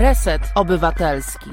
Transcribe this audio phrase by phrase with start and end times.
[0.00, 1.50] Reset Obywatelski.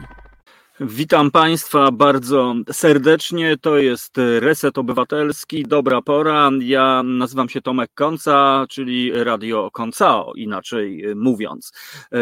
[0.79, 3.57] Witam Państwa bardzo serdecznie.
[3.61, 6.49] To jest Reset Obywatelski, dobra pora.
[6.59, 11.71] Ja nazywam się Tomek Konca, czyli Radio Koncao, inaczej mówiąc.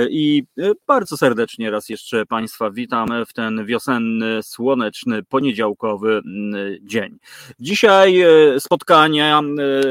[0.09, 0.43] I
[0.87, 6.21] bardzo serdecznie raz jeszcze Państwa witam w ten wiosenny, słoneczny, poniedziałkowy
[6.81, 7.17] dzień.
[7.59, 8.23] Dzisiaj
[8.59, 9.41] spotkania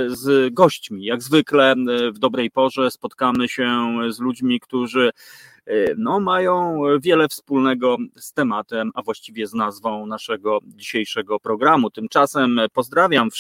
[0.07, 1.05] z gośćmi.
[1.05, 1.75] Jak zwykle
[2.15, 5.11] w dobrej porze spotkamy się z ludźmi, którzy
[5.97, 11.91] no, mają wiele wspólnego z tematem, a właściwie z nazwą naszego dzisiejszego programu.
[11.91, 13.31] Tymczasem pozdrawiam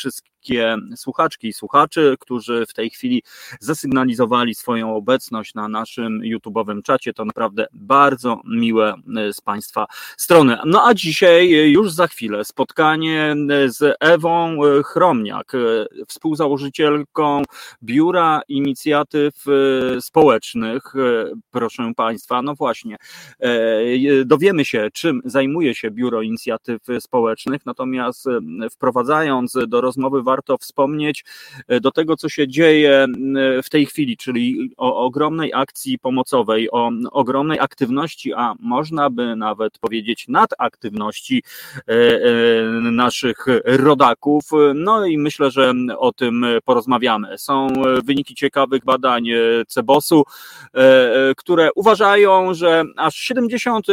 [0.44, 3.22] wszystkie słuchaczki i słuchaczy, którzy w tej chwili
[3.60, 7.12] zasygnalizowali swoją obecność na naszym YouTube'owym czacie.
[7.12, 8.94] To naprawdę bardzo miłe
[9.32, 9.86] z Państwa
[10.16, 10.58] strony.
[10.64, 13.36] No a dzisiaj już za chwilę spotkanie
[13.66, 15.52] z Ewą Chromniak,
[16.08, 17.42] współzałożycielką
[17.82, 19.34] Biura Inicjatyw
[20.00, 20.82] Społecznych.
[21.50, 22.42] Proszę Państwa, Państwa.
[22.42, 22.96] No właśnie,
[23.40, 28.26] e, dowiemy się, czym zajmuje się Biuro Inicjatyw Społecznych, natomiast
[28.70, 31.24] wprowadzając do rozmowy, warto wspomnieć
[31.68, 33.06] e, do tego, co się dzieje
[33.62, 39.78] w tej chwili, czyli o ogromnej akcji pomocowej, o ogromnej aktywności, a można by nawet
[39.78, 41.42] powiedzieć nadaktywności
[41.86, 41.94] e,
[42.80, 44.44] naszych rodaków.
[44.74, 47.38] No i myślę, że o tym porozmawiamy.
[47.38, 47.68] Są
[48.04, 49.24] wyniki ciekawych badań
[49.68, 50.24] CEBOS-u,
[51.36, 53.86] które uważają, że aż 70,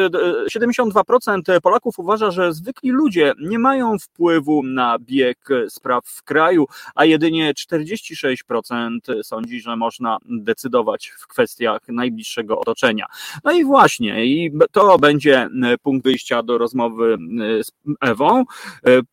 [0.55, 5.37] 72% Polaków uważa, że zwykli ludzie nie mają wpływu na bieg
[5.69, 6.65] spraw w kraju,
[6.95, 13.05] a jedynie 46% sądzi, że można decydować w kwestiach najbliższego otoczenia.
[13.43, 15.47] No i właśnie, i to będzie
[15.83, 17.17] punkt wyjścia do rozmowy
[17.63, 17.71] z
[18.01, 18.43] Ewą.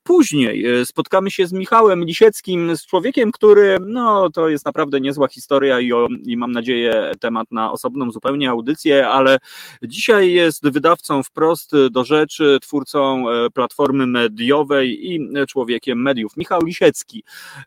[0.02, 5.80] Później spotkamy się z Michałem Lisieckim, z człowiekiem, który, no to jest naprawdę niezła historia
[5.80, 9.39] i, o, i mam nadzieję temat na osobną zupełnie audycję ale
[9.83, 16.36] dzisiaj jest wydawcą wprost do rzeczy, twórcą e, platformy mediowej i człowiekiem mediów.
[16.36, 17.08] Michał Lisiecki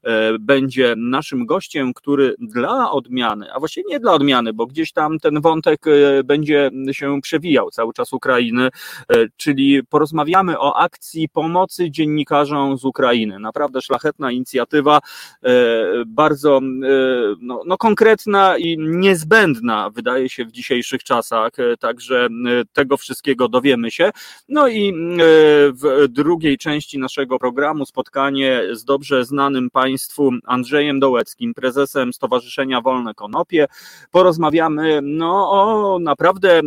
[0.04, 5.20] e, będzie naszym gościem, który dla odmiany, a właściwie nie dla odmiany, bo gdzieś tam
[5.20, 8.70] ten wątek e, będzie się przewijał cały czas Ukrainy,
[9.38, 13.40] czyli porozmawiamy o akcji pomocy dziennikarzom z Ukrainy.
[13.40, 15.00] Naprawdę szlachetna inicjatywa,
[16.08, 16.60] bardzo
[17.42, 22.30] no, no konkretna i niezbędna, wydaje się, w dzisiejszych czasach e, także e,
[22.74, 24.12] tego wszystkiego dowiemy się.
[24.50, 24.94] No i e,
[25.72, 33.14] w drugiej części naszego programu spotkanie z dobrze znanym Państwu Andrzejem Dołeckim, prezesem Stowarzyszenia Wolne
[33.14, 33.68] Konopie.
[34.12, 36.62] Porozmawiamy no, o naprawdę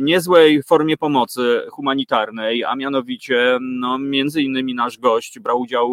[0.00, 5.92] niezłej formie pomocy humanitarnej, a mianowicie no, między innymi nasz gość brał udział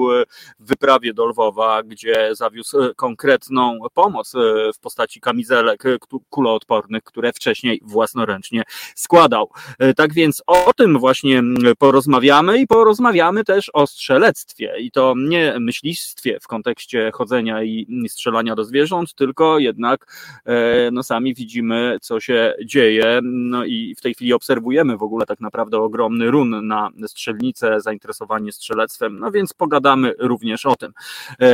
[0.59, 4.33] w wyprawie do Lwowa, gdzie zawiózł konkretną pomoc
[4.75, 5.83] w postaci kamizelek
[6.29, 8.63] kuloodpornych, które wcześniej własnoręcznie
[8.95, 9.49] składał.
[9.79, 11.43] E, tak więc o tym właśnie
[11.77, 18.55] porozmawiamy i porozmawiamy też o strzelectwie i to nie myślistwie w kontekście chodzenia i strzelania
[18.55, 20.05] do zwierząt, tylko jednak
[20.45, 25.25] e, no sami widzimy, co się dzieje no i w tej chwili obserwujemy w ogóle
[25.25, 30.93] tak naprawdę ogromny run na strzelnicę, zainteresowanie strzelectwem, no więc pogadamy również o tym.
[31.39, 31.47] E,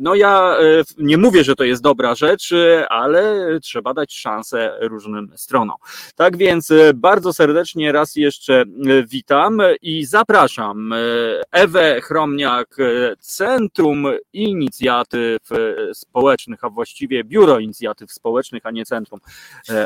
[0.00, 0.56] no ja
[0.98, 2.54] nie mówię, że to jest dobra rzecz,
[2.88, 5.74] ale trzeba dać szansę różnym stroną.
[6.16, 8.66] Tak więc e, bardzo serdecznie raz jeszcze e,
[9.06, 10.96] witam i zapraszam e,
[11.52, 12.76] Ewę Chromniak,
[13.58, 15.42] Centrum Inicjatyw
[15.92, 19.20] Społecznych, a właściwie Biuro Inicjatyw Społecznych, a nie Centrum,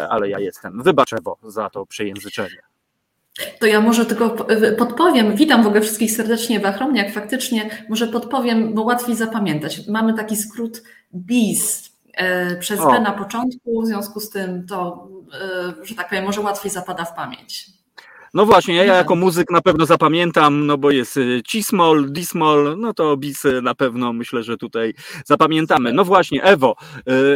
[0.08, 0.82] ale ja jestem.
[0.82, 2.62] Wybacz Ewo za to przejęzyczenie.
[3.60, 4.30] To ja może tylko
[4.78, 5.36] podpowiem.
[5.36, 7.12] Witam w ogóle wszystkich serdecznie Ewa Chromniak.
[7.12, 9.88] Faktycznie może podpowiem, bo łatwiej zapamiętać.
[9.88, 10.82] Mamy taki skrót
[11.14, 12.90] BIS, E, przez o.
[12.90, 15.08] B na początku, w związku z tym to,
[15.80, 17.66] e, że tak powiem, może łatwiej zapada w pamięć.
[18.34, 22.94] No właśnie, ja jako muzyk na pewno zapamiętam, no bo jest e, Cismol, Dismol, no
[22.94, 24.94] to bis na pewno myślę, że tutaj
[25.24, 25.92] zapamiętamy.
[25.92, 26.76] No właśnie, Ewo,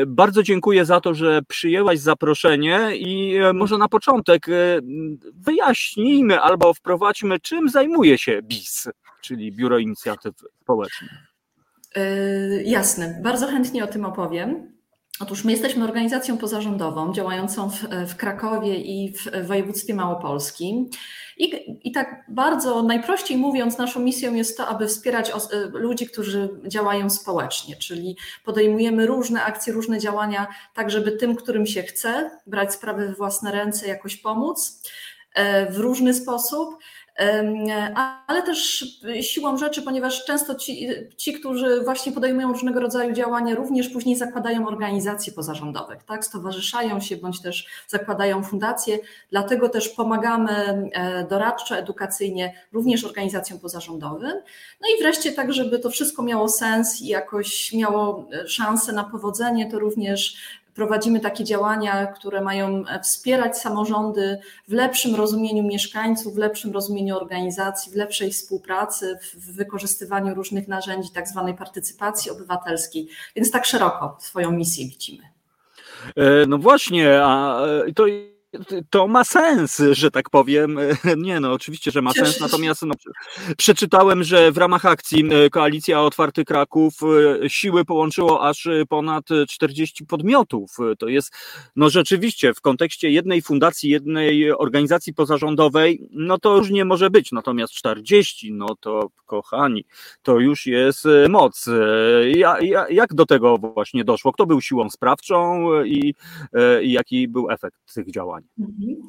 [0.07, 4.47] bardzo dziękuję za to, że przyjęłaś zaproszenie i może na początek
[5.35, 8.89] wyjaśnijmy albo wprowadźmy, czym zajmuje się BIS,
[9.21, 11.11] czyli Biuro Inicjatyw Społecznych.
[11.97, 14.76] Yy, jasne, bardzo chętnie o tym opowiem.
[15.21, 20.91] Otóż my jesteśmy organizacją pozarządową działającą w, w Krakowie i w województwie małopolskim.
[21.39, 21.53] I,
[21.89, 26.49] I tak bardzo najprościej mówiąc, naszą misją jest to, aby wspierać os- y, ludzi, którzy
[26.67, 32.75] działają społecznie, czyli podejmujemy różne akcje, różne działania, tak żeby tym, którym się chce, brać
[32.75, 34.83] sprawy w własne ręce, jakoś pomóc
[35.39, 36.77] y, w różny sposób
[38.27, 38.85] ale też
[39.21, 44.67] siłą rzeczy, ponieważ często ci, ci, którzy właśnie podejmują różnego rodzaju działania, również później zakładają
[44.67, 46.25] organizacje pozarządowe, tak?
[46.25, 48.99] stowarzyszają się bądź też zakładają fundacje,
[49.31, 50.53] dlatego też pomagamy
[50.93, 54.33] e, doradczo, edukacyjnie również organizacjom pozarządowym.
[54.81, 59.05] No i wreszcie tak, żeby to wszystko miało sens i jakoś miało e, szansę na
[59.05, 60.37] powodzenie, to również
[60.77, 64.39] prowadzimy takie działania, które mają e, wspierać samorządy
[64.69, 71.11] w lepszym rozumieniu mieszkańców, w lepszym rozumieniu organizacji, w lepszej współpracy, w wykorzystywaniu różnych narzędzi
[71.11, 73.09] tak zwanej partycypacji obywatelskiej.
[73.37, 75.23] Więc tak szeroko swoją misję widzimy.
[76.17, 77.61] E, no właśnie, a
[77.95, 78.05] to
[78.91, 80.79] to ma sens, że tak powiem.
[81.17, 82.95] Nie, no oczywiście, że ma sens, natomiast no,
[83.57, 86.95] przeczytałem, że w ramach akcji e, Koalicja Otwarty Kraków
[87.43, 90.77] e, siły połączyło aż ponad 40 podmiotów.
[90.99, 91.35] To jest,
[91.77, 97.33] no rzeczywiście, w kontekście jednej fundacji, jednej organizacji pozarządowej, no to już nie może być,
[97.33, 99.85] natomiast 40, no to kochani,
[100.23, 101.67] to już jest e, moc.
[102.91, 104.33] Jak do tego właśnie doszło?
[104.33, 106.15] Kto był siłą sprawczą i,
[106.83, 108.46] i jaki był efekt tych działań?
[108.59, 109.07] Mhm.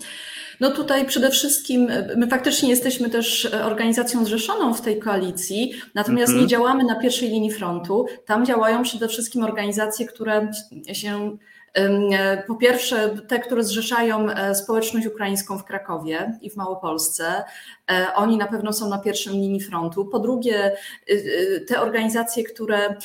[0.60, 6.42] No tutaj przede wszystkim my faktycznie jesteśmy też organizacją zrzeszoną w tej koalicji, natomiast mhm.
[6.42, 8.06] nie działamy na pierwszej linii frontu.
[8.26, 10.52] Tam działają przede wszystkim organizacje, które
[10.94, 11.38] się
[12.48, 17.44] po pierwsze, te, które zrzeszają e, społeczność ukraińską w Krakowie i w Małopolsce,
[17.92, 20.06] e, oni na pewno są na pierwszej linii frontu.
[20.06, 20.76] Po drugie,
[21.68, 22.96] te organizacje, które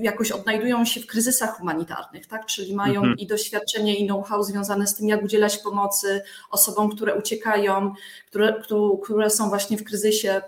[0.00, 2.46] jakoś odnajdują się w kryzysach humanitarnych, tak?
[2.46, 3.18] czyli mają mhm.
[3.18, 7.92] i doświadczenie, i know-how związane z tym, jak udzielać pomocy osobom, które uciekają,
[8.26, 8.62] które,
[9.02, 10.40] które są właśnie w kryzysie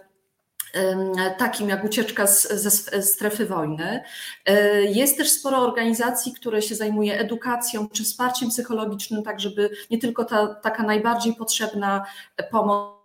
[1.38, 4.02] takim jak ucieczka z, ze strefy wojny.
[4.46, 9.98] E, jest też sporo organizacji, które się zajmuje edukacją czy wsparciem psychologicznym, tak żeby nie
[9.98, 12.04] tylko ta taka najbardziej potrzebna
[12.50, 12.99] pomoc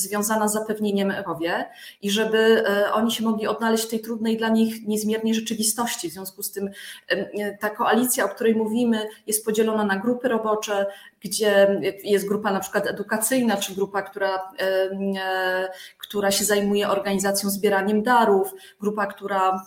[0.00, 1.64] związana z zapewnieniem powie
[2.02, 6.10] i żeby e, oni się mogli odnaleźć w tej trudnej dla nich niezmiernej rzeczywistości.
[6.10, 6.70] W związku z tym
[7.08, 10.86] e, ta koalicja, o której mówimy, jest podzielona na grupy robocze,
[11.20, 15.68] gdzie jest grupa na przykład edukacyjna, czy grupa, która, e,
[16.08, 19.62] która się zajmuje organizacją, zbieraniem darów, grupa, która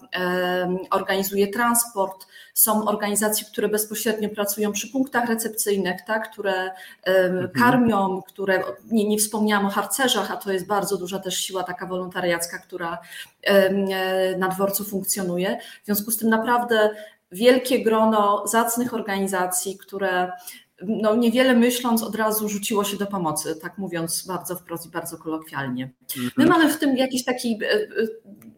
[0.91, 2.27] organizuje transport.
[2.53, 6.71] Są organizacje, które bezpośrednio pracują przy punktach recepcyjnych, tak, które
[7.03, 7.49] mhm.
[7.49, 11.85] karmią, które nie, nie wspomniałam o harcerzach, a to jest bardzo duża też siła taka
[11.85, 12.97] wolontariacka, która
[13.43, 15.59] e, na dworcu funkcjonuje.
[15.83, 16.89] W związku z tym naprawdę
[17.31, 20.31] wielkie grono zacnych organizacji, które
[20.81, 25.17] no niewiele myśląc od razu rzuciło się do pomocy, tak mówiąc bardzo wprost i bardzo
[25.17, 25.91] kolokwialnie.
[26.17, 26.49] My mhm.
[26.49, 27.73] mamy w tym jakiś taki e,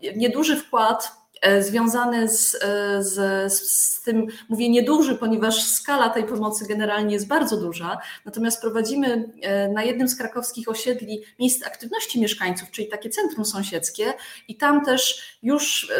[0.09, 2.57] e, nieduży wkład e, związany z,
[2.99, 9.29] z, z tym, mówię nieduży, ponieważ skala tej pomocy generalnie jest bardzo duża, natomiast prowadzimy
[9.73, 14.13] na jednym z krakowskich osiedli miejsce aktywności mieszkańców, czyli takie centrum sąsiedzkie
[14.47, 15.91] i tam też już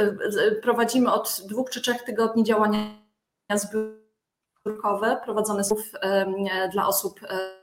[0.62, 3.02] prowadzimy od dwóch czy trzech tygodni działania
[3.56, 3.68] z
[4.68, 5.76] biurkowe prowadzone są
[6.72, 7.62] dla osób e,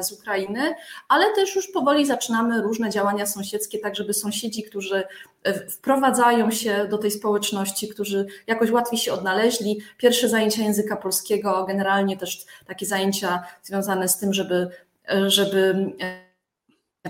[0.00, 0.74] z Ukrainy,
[1.08, 5.04] ale też już powoli zaczynamy różne działania sąsiedzkie, tak żeby sąsiedzi, którzy
[5.42, 11.64] e, wprowadzają się do tej społeczności, którzy jakoś łatwiej się odnaleźli, pierwsze zajęcia języka polskiego,
[11.68, 14.68] generalnie też takie zajęcia związane z tym, żeby,
[15.08, 15.92] e, żeby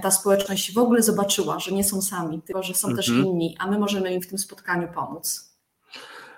[0.02, 2.96] ta społeczność w ogóle zobaczyła, że nie są sami, tylko że są mhm.
[2.96, 5.51] też inni, a my możemy im w tym spotkaniu pomóc.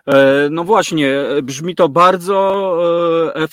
[0.08, 2.78] E, no właśnie, brzmi to bardzo
[3.34, 3.49] e,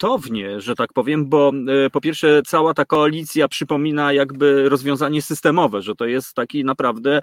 [0.00, 1.52] efektownie, że tak powiem, bo
[1.86, 7.20] e, po pierwsze cała ta koalicja przypomina jakby rozwiązanie systemowe, że to jest taki naprawdę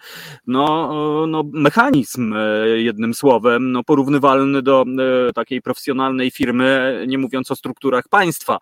[0.47, 4.85] no, no mechanizm e, jednym słowem, no porównywalny do
[5.29, 8.57] e, takiej profesjonalnej firmy, nie mówiąc o strukturach państwa,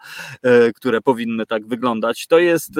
[0.75, 2.27] które powinny tak wyglądać.
[2.27, 2.71] To jest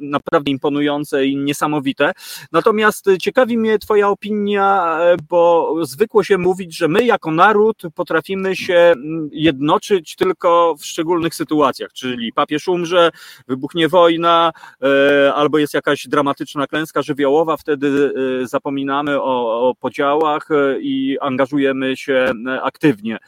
[0.00, 2.12] naprawdę imponujące i niesamowite.
[2.52, 8.94] Natomiast ciekawi mnie Twoja opinia, bo zwykło się mówić, że my jako naród potrafimy się
[9.32, 13.10] jednoczyć tylko w szczególnych sytuacjach, czyli papież umrze,
[13.48, 20.50] wybuchnie wojna, e, albo jest jakaś dramatyczna klęska żywiołowa, wtedy e, zapominamy o, o podziałach
[20.50, 22.32] e, i angażujemy się
[22.62, 23.18] aktywnie.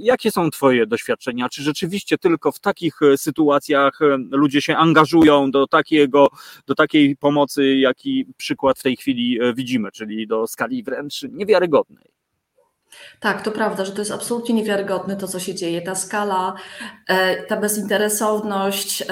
[0.00, 1.48] Jakie są Twoje doświadczenia?
[1.48, 3.98] Czy rzeczywiście tylko w takich sytuacjach
[4.30, 6.28] ludzie się angażują do takiego,
[6.66, 12.15] do takiej pomocy, jaki przykład w tej chwili widzimy, czyli do skali wręcz niewiarygodnej?
[13.20, 15.82] Tak, to prawda, że to jest absolutnie niewiarygodne to, co się dzieje.
[15.82, 16.54] Ta skala,
[17.08, 19.04] e, ta bezinteresowność.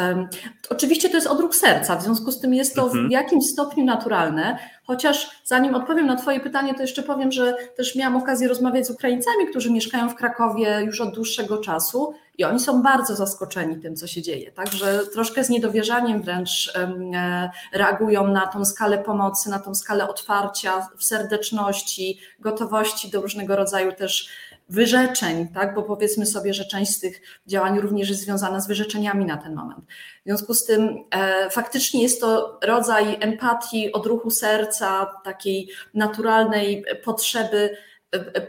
[0.70, 3.10] Oczywiście to jest odruch serca, w związku z tym jest to w mhm.
[3.10, 8.16] jakimś stopniu naturalne, Chociaż zanim odpowiem na Twoje pytanie, to jeszcze powiem, że też miałam
[8.16, 12.82] okazję rozmawiać z Ukraińcami, którzy mieszkają w Krakowie już od dłuższego czasu i oni są
[12.82, 14.52] bardzo zaskoczeni tym, co się dzieje.
[14.52, 20.88] Także troszkę z niedowierzaniem wręcz e, reagują na tą skalę pomocy, na tą skalę otwarcia,
[20.98, 24.28] serdeczności, gotowości do różnego rodzaju też
[24.68, 25.74] wyrzeczeń, tak?
[25.74, 29.54] bo powiedzmy sobie, że część z tych działań również jest związana z wyrzeczeniami na ten
[29.54, 29.84] moment.
[30.20, 37.76] W związku z tym e, faktycznie jest to rodzaj empatii, odruchu serca, takiej naturalnej potrzeby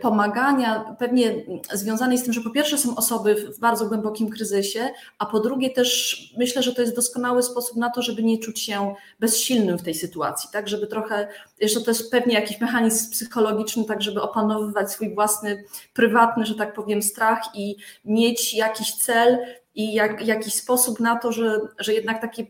[0.02, 1.36] pomagania, pewnie
[1.74, 5.70] związanej z tym, że po pierwsze są osoby w bardzo głębokim kryzysie, a po drugie
[5.70, 9.84] też myślę, że to jest doskonały sposób na to, żeby nie czuć się bezsilnym w
[9.84, 11.28] tej sytuacji, tak, żeby trochę,
[11.60, 16.74] jeszcze to jest pewnie jakiś mechanizm psychologiczny, tak, żeby opanowywać swój własny, prywatny, że tak
[16.74, 19.38] powiem, strach i mieć jakiś cel,
[19.76, 22.46] i jak, jakiś sposób na to, że, że jednak takie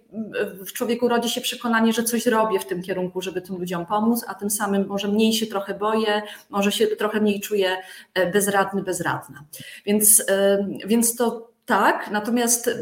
[0.66, 4.26] w człowieku rodzi się przekonanie, że coś robię w tym kierunku, żeby tym ludziom pomóc,
[4.28, 7.78] a tym samym może mniej się trochę boję, może się trochę mniej czuję
[8.14, 9.44] e, bezradny, bezradna.
[9.86, 12.74] Więc, e, więc to tak, natomiast e,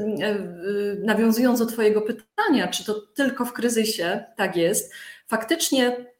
[1.03, 4.93] nawiązując do Twojego pytania, czy to tylko w kryzysie tak jest,
[5.27, 6.13] faktycznie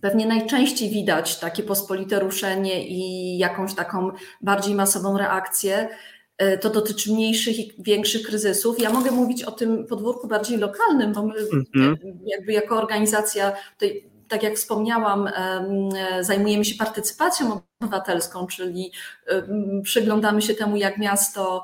[0.00, 4.10] Pewnie najczęściej widać takie pospolite ruszenie i jakąś taką
[4.40, 5.88] bardziej masową reakcję
[6.60, 8.80] to dotyczy mniejszych i większych kryzysów.
[8.80, 11.96] Ja mogę mówić o tym podwórku bardziej lokalnym, bo my mm-hmm.
[12.26, 15.30] jakby jako organizacja tutaj tak jak wspomniałam,
[16.20, 18.92] zajmujemy się partycypacją obywatelską, czyli
[19.82, 21.62] przyglądamy się temu, jak miasto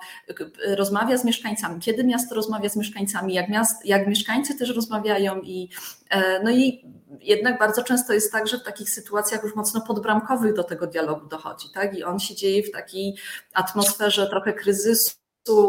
[0.66, 5.70] rozmawia z mieszkańcami, kiedy miasto rozmawia z mieszkańcami, jak, miast, jak mieszkańcy też rozmawiają i
[6.10, 6.84] e, no i
[7.20, 11.26] jednak bardzo często jest tak, że w takich sytuacjach już mocno podbramkowych do tego dialogu
[11.26, 11.98] dochodzi, tak?
[11.98, 13.16] I on się dzieje w takiej
[13.54, 15.14] atmosferze trochę kryzysu,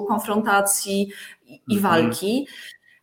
[0.08, 1.12] konfrontacji
[1.68, 1.82] i mhm.
[1.82, 2.48] walki.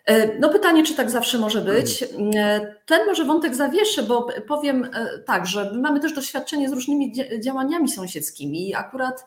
[0.07, 2.03] E, no pytanie, czy tak zawsze może być.
[2.37, 7.13] E, ten może wątek zawieszę, bo powiem e, tak, że mamy też doświadczenie z różnymi
[7.41, 9.25] działaniami sąsiedzkimi i akurat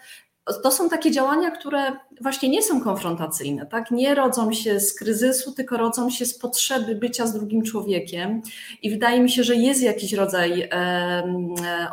[0.63, 3.91] to są takie działania, które właśnie nie są konfrontacyjne, tak?
[3.91, 8.41] Nie rodzą się z kryzysu, tylko rodzą się z potrzeby bycia z drugim człowiekiem.
[8.81, 10.69] I wydaje mi się, że jest jakiś rodzaj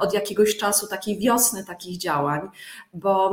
[0.00, 2.40] od jakiegoś czasu takiej wiosny takich działań,
[2.94, 3.32] bo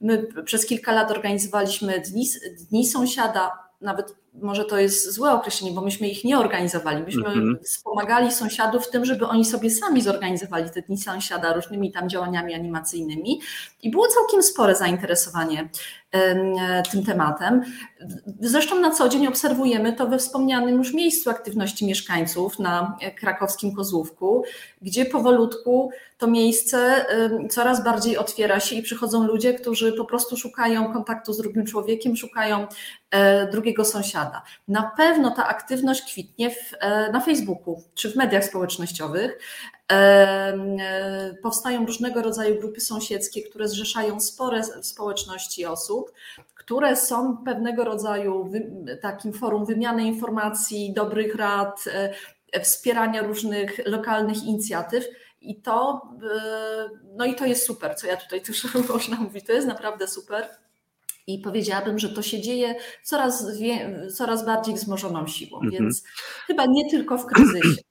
[0.00, 2.26] my przez kilka lat organizowaliśmy dni,
[2.70, 7.02] dni sąsiada, nawet może to jest złe określenie, bo myśmy ich nie organizowali.
[7.02, 7.64] Myśmy mm -hmm.
[7.64, 12.54] wspomagali sąsiadów w tym, żeby oni sobie sami zorganizowali te dni sąsiada różnymi tam działaniami
[12.54, 13.40] animacyjnymi
[13.82, 15.68] i było całkiem spore zainteresowanie
[16.90, 17.62] tym tematem.
[18.40, 24.44] Zresztą na co dzień obserwujemy to we wspomnianym już miejscu aktywności mieszkańców na krakowskim Kozłówku,
[24.82, 27.06] gdzie powolutku to miejsce
[27.50, 32.16] coraz bardziej otwiera się i przychodzą ludzie, którzy po prostu szukają kontaktu z drugim człowiekiem,
[32.16, 32.66] szukają
[33.10, 34.21] e, drugiego sąsiada.
[34.68, 39.38] Na pewno ta aktywność kwitnie w, e, na Facebooku czy w mediach społecznościowych.
[39.92, 46.12] E, powstają różnego rodzaju grupy sąsiedzkie, które zrzeszają spore społeczności osób,
[46.54, 48.50] które są pewnego rodzaju
[49.02, 51.84] takim forum wymiany informacji, dobrych rad,
[52.52, 55.04] e, wspierania różnych lokalnych inicjatyw.
[55.40, 56.02] I to,
[57.16, 60.48] no i to jest super, co ja tutaj też można mówić, to jest naprawdę super.
[61.26, 63.46] I powiedziałabym, że to się dzieje coraz,
[64.14, 65.70] coraz bardziej wzmożoną siłą, -hmm.
[65.70, 66.02] więc
[66.46, 67.82] chyba nie tylko w kryzysie.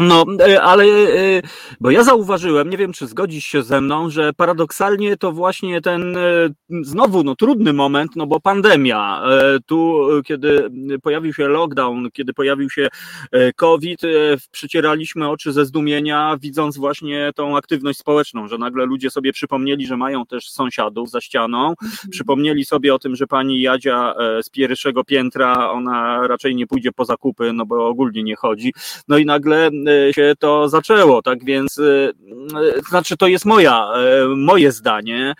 [0.00, 1.42] No, e, ale e,
[1.80, 6.16] bo ja zauważyłem, nie wiem czy zgodzisz się ze mną, że paradoksalnie to właśnie ten
[6.16, 6.20] e,
[6.82, 9.22] znowu no, trudny moment, no bo pandemia.
[9.66, 10.70] Tu, kiedy
[11.02, 12.88] pojawił się lockdown, kiedy pojawił się
[13.56, 14.00] COVID,
[14.50, 19.96] przycieraliśmy oczy ze zdumienia, widząc właśnie tą aktywność społeczną, że nagle ludzie sobie przypomnieli, że
[19.96, 22.10] mają też sąsiadów za ścianą, mhm.
[22.10, 27.04] przypomnieli sobie o tym, że pani Jadzia z pierwszego piętra, ona raczej nie pójdzie po
[27.04, 28.72] zakupy, no bo ogólnie nie chodzi.
[29.08, 29.70] No i nagle
[30.14, 32.12] się to zaczęło, tak więc y,
[32.78, 33.88] y, znaczy to jest moja,
[34.36, 35.34] moje zdanie,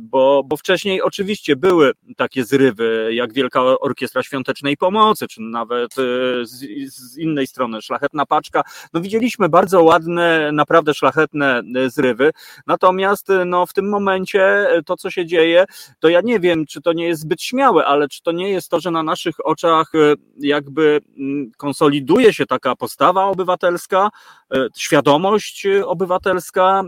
[0.00, 5.94] bo, bo wcześniej oczywiście były takie zrywy, jak Wielka Orkiestra Świątecznej Pomocy, czy nawet
[6.42, 6.48] z,
[6.94, 8.62] z innej strony Szlachetna Paczka,
[8.92, 12.30] no widzieliśmy bardzo ładne, naprawdę szlachetne zrywy,
[12.66, 15.64] natomiast no w tym momencie to, co się dzieje,
[16.00, 18.68] to ja nie wiem, czy to nie jest zbyt śmiałe, ale czy to nie jest
[18.68, 19.92] to, że na naszych oczach
[20.38, 24.10] jakby mm, konsoliduje się taka postawa obywatelska, obywatelska,
[24.54, 26.82] e, świadomość obywatelska.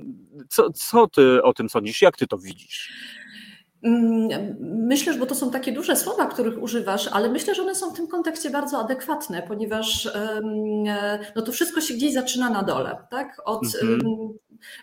[0.48, 2.02] Co, co ty o tym sądzisz?
[2.02, 2.92] Jak ty to widzisz?
[3.82, 4.28] Mm,
[4.60, 7.90] myślę, że bo to są takie duże słowa, których używasz, ale myślę, że one są
[7.90, 10.08] w tym kontekście bardzo adekwatne, ponieważ
[11.36, 13.42] no to wszystko się gdzieś zaczyna na dole, tak?
[13.44, 14.00] Od, mhm.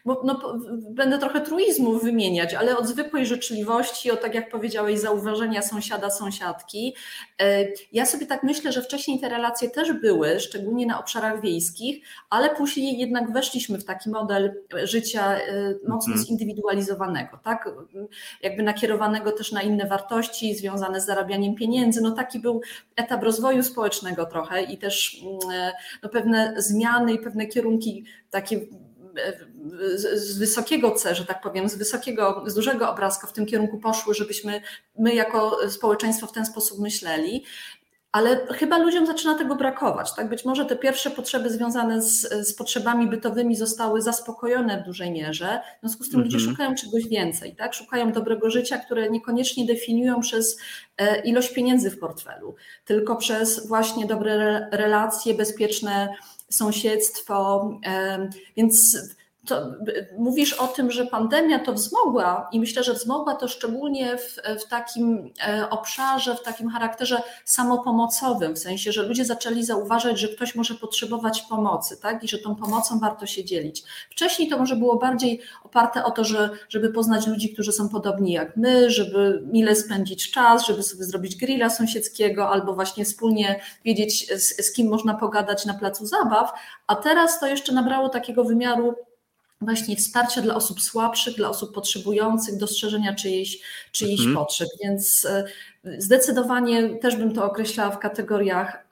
[0.06, 0.60] Bo no,
[0.90, 6.96] będę trochę truizmów wymieniać, ale od zwykłej życzliwości, od tak jak powiedziałeś, zauważenia sąsiada, sąsiadki.
[7.42, 12.06] E, ja sobie tak myślę, że wcześniej te relacje też były, szczególnie na obszarach wiejskich,
[12.30, 16.26] ale później jednak weszliśmy w taki model życia e, mocno mhm.
[16.26, 17.70] zindywidualizowanego, tak?
[18.42, 22.02] Jakby nakierowanego też na inne wartości związane z zarabianiem pieniędzy.
[22.02, 22.62] No taki był
[22.96, 25.74] etap rozwoju społecznego trochę i też mm, e,
[26.04, 28.60] no, pewne zmiany i pewne kierunki takie
[30.14, 34.14] z wysokiego C, że tak powiem, z wysokiego, z dużego obrazka w tym kierunku poszły,
[34.14, 34.62] żebyśmy
[35.00, 37.46] my jako społeczeństwo w ten sposób myśleli.
[38.12, 40.16] Ale chyba ludziom zaczyna tego brakować.
[40.16, 40.30] Tak?
[40.30, 45.62] Być może te pierwsze potrzeby związane z, z potrzebami bytowymi zostały zaspokojone w dużej mierze.
[45.78, 46.52] W związku z tym ludzie mhm.
[46.52, 47.56] szukają czegoś więcej.
[47.56, 47.74] Tak?
[47.74, 50.60] Szukają dobrego życia, które niekoniecznie definiują przez
[50.98, 56.16] e, ilość pieniędzy w portfelu, tylko przez właśnie dobre relacje, bezpieczne
[56.52, 57.70] sąsiedztwo.
[58.58, 58.98] Więc
[59.48, 59.72] to,
[60.18, 64.68] mówisz o tym, że pandemia to wzmogła i myślę, że wzmogła to szczególnie w, w,
[64.70, 70.56] takim e, obszarze, w takim charakterze samopomocowym, w sensie, że ludzie zaczęli zauważać, że ktoś
[70.56, 72.24] może potrzebować pomocy, tak?
[72.24, 73.84] I że tą pomocą warto się dzielić.
[74.10, 78.32] Wcześniej to może było bardziej oparte o to, że, żeby poznać ludzi, którzy są podobni
[78.32, 84.28] jak my, żeby mile spędzić czas, żeby sobie zrobić grilla sąsiedzkiego albo właśnie wspólnie wiedzieć,
[84.42, 86.54] z, z kim można pogadać na placu zabaw,
[86.88, 88.96] a teraz to jeszcze nabrało takiego wymiaru
[89.62, 93.60] właśnie wsparcia dla osób słabszych, dla osób potrzebujących, dostrzeżenia czyjejś,
[93.92, 94.38] czyjejś mhm.
[94.38, 94.70] potrzeb.
[94.84, 95.46] Więc e,
[95.98, 98.88] zdecydowanie też bym to określała w kategoriach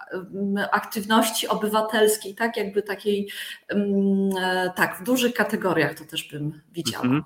[0.72, 3.30] aktywności obywatelskiej, tak jakby takiej,
[3.70, 7.04] e, tak, w dużych kategoriach to też bym widziała.
[7.04, 7.24] Mhm.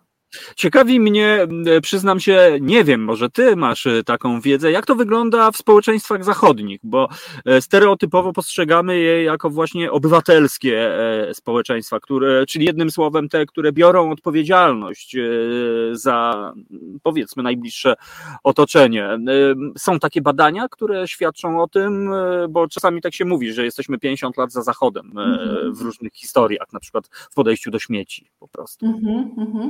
[0.55, 1.47] Ciekawi mnie,
[1.81, 6.23] przyznam się, nie wiem, może ty masz e, taką wiedzę, jak to wygląda w społeczeństwach
[6.23, 7.09] zachodnich, bo
[7.45, 10.99] e, stereotypowo postrzegamy je jako właśnie obywatelskie
[11.29, 15.15] e, społeczeństwa, które, czyli jednym słowem te, które biorą odpowiedzialność
[15.91, 16.53] za
[17.03, 17.95] powiedzmy najbliższe
[18.43, 19.09] otoczenie.
[19.77, 22.11] Są takie badania, które świadczą o tym,
[22.49, 25.11] bo czasami tak się mówi, że jesteśmy 50 lat za Zachodem
[25.71, 28.85] w różnych historiach, na przykład w podejściu do śmieci po prostu.
[28.85, 29.69] Mm -hmm.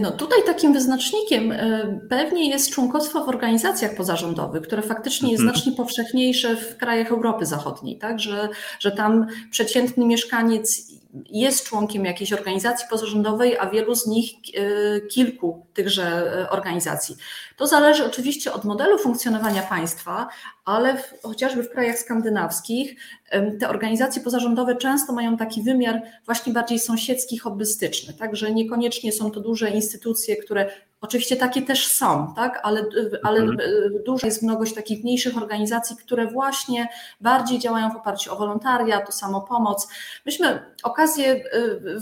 [0.00, 5.56] No tutaj takim wyznacznikiem e, pewnie jest członkostwo w organizacjach pozarządowych, które faktycznie jest mhm.
[5.56, 8.20] znacznie powszechniejsze w krajach Europy Zachodniej, tak?
[8.20, 8.48] że,
[8.80, 10.90] że tam przeciętny mieszkaniec
[11.30, 17.16] jest członkiem jakiejś organizacji pozarządowej, a wielu z nich e, kilku tychże e, organizacji.
[17.56, 20.28] To zależy oczywiście od modelu funkcjonowania państwa,
[20.64, 22.96] ale w, chociażby w krajach skandynawskich
[23.60, 29.40] te organizacje pozarządowe często mają taki wymiar właśnie bardziej sąsiedzki, hobbystyczny, także niekoniecznie są to
[29.40, 32.60] duże instytucje, które Oczywiście takie też są, tak?
[32.62, 32.84] ale,
[33.22, 33.58] ale mhm.
[34.04, 36.88] duża jest mnogość takich mniejszych organizacji, które właśnie
[37.20, 39.88] bardziej działają w oparciu o wolontariat, o samopomoc.
[40.26, 42.00] Myśmy okazję y,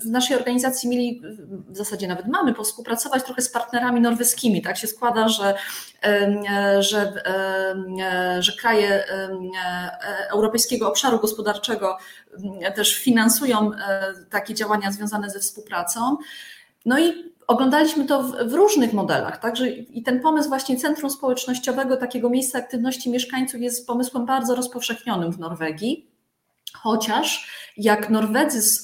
[0.00, 1.22] w naszej organizacji mieli,
[1.68, 4.62] w zasadzie nawet mamy, współpracować trochę z partnerami norweskimi.
[4.62, 5.54] Tak się składa, że,
[6.78, 7.22] że,
[8.38, 9.04] że kraje
[10.30, 11.98] Europejskiego Obszaru Gospodarczego
[12.74, 16.16] też finansują e, takie działania związane ze współpracą.
[16.86, 21.96] No i oglądaliśmy to w, w, różnych modelach, także i ten pomysł właśnie centrum społecznościowego,
[21.96, 26.10] takiego miejsca aktywności mieszkańców jest pomysłem bardzo rozpowszechnionym w Norwegii.
[26.74, 28.80] Chociaż jak Norwedzy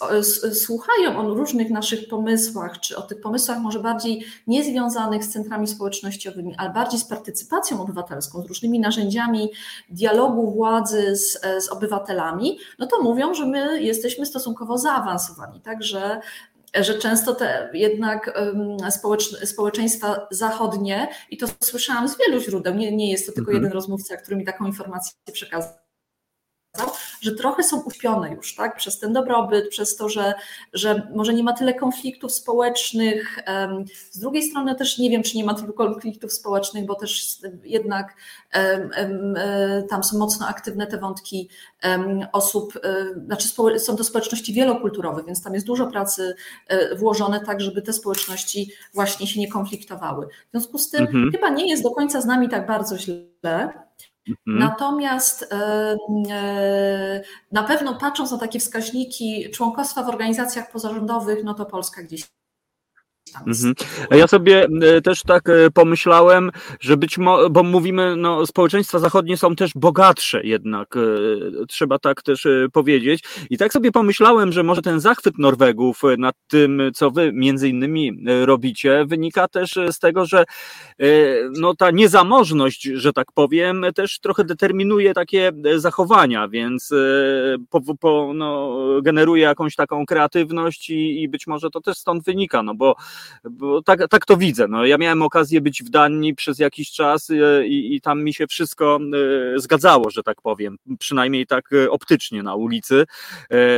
[0.54, 6.54] słuchają o różnych naszych pomysłach, czy o tych pomysłach może bardziej niezwiązanych z centrami społecznościowymi,
[6.58, 9.50] ale bardziej z partycypacją obywatelską, z różnymi narzędziami
[9.90, 16.20] dialogu władzy z, z obywatelami, no to mówią, że my jesteśmy stosunkowo zaawansowani, także
[16.84, 18.40] że często te jednak
[19.44, 23.62] społeczeństwa zachodnie, i to słyszałam z wielu źródeł, nie, nie jest to tylko mhm.
[23.64, 25.72] jeden rozmówca, który mi taką informację przekazał,
[27.20, 30.34] że trochę są uśpione już, tak, przez ten dobrobyt, przez to, że,
[30.72, 33.38] że może nie ma tyle konfliktów społecznych.
[34.10, 38.16] Z drugiej strony też nie wiem, czy nie ma tylu konfliktów społecznych, bo też jednak
[38.52, 41.48] e, tam są mocno aktywne te wątki
[42.32, 46.34] osób, e, znaczy są to społeczności wielokulturowe, więc tam jest dużo pracy
[46.68, 50.26] e, włożone tak, żeby te społeczności właśnie się nie konfliktowały.
[50.26, 51.32] W związku z tym mhm.
[51.32, 53.85] chyba nie jest do końca z nami tak bardzo źle.
[54.28, 54.58] Mhm.
[54.58, 55.96] Natomiast e,
[57.52, 62.28] na pewno patrząc na takie wskaźniki członkostwa w organizacjach pozarządowych, no to Polska gdzieś
[63.46, 63.74] Mhm.
[64.10, 69.36] Ja sobie e, też tak e, pomyślałem, że być może, bo mówimy, no, społeczeństwa zachodnie
[69.36, 71.00] są też bogatsze jednak, e,
[71.68, 73.24] trzeba tak też powiedzieć.
[73.50, 78.24] I tak sobie pomyślałem, że może ten zachwyt Norwegów nad tym, co wy między innymi
[78.44, 80.44] robicie, wynika też z tego, że
[81.58, 86.90] no, ta niezamożność, że tak powiem, też trochę determinuje takie zachowania, więc
[87.70, 92.62] po, po, no, generuje jakąś taką kreatywność i, i być może to też stąd wynika,
[92.62, 92.96] no bo
[93.50, 94.68] bo tak, tak to widzę.
[94.68, 98.34] No, ja miałem okazję być w Danii przez jakiś czas e, i, i tam mi
[98.34, 98.98] się wszystko
[99.54, 103.04] e, zgadzało, że tak powiem, przynajmniej tak e, optycznie na ulicy.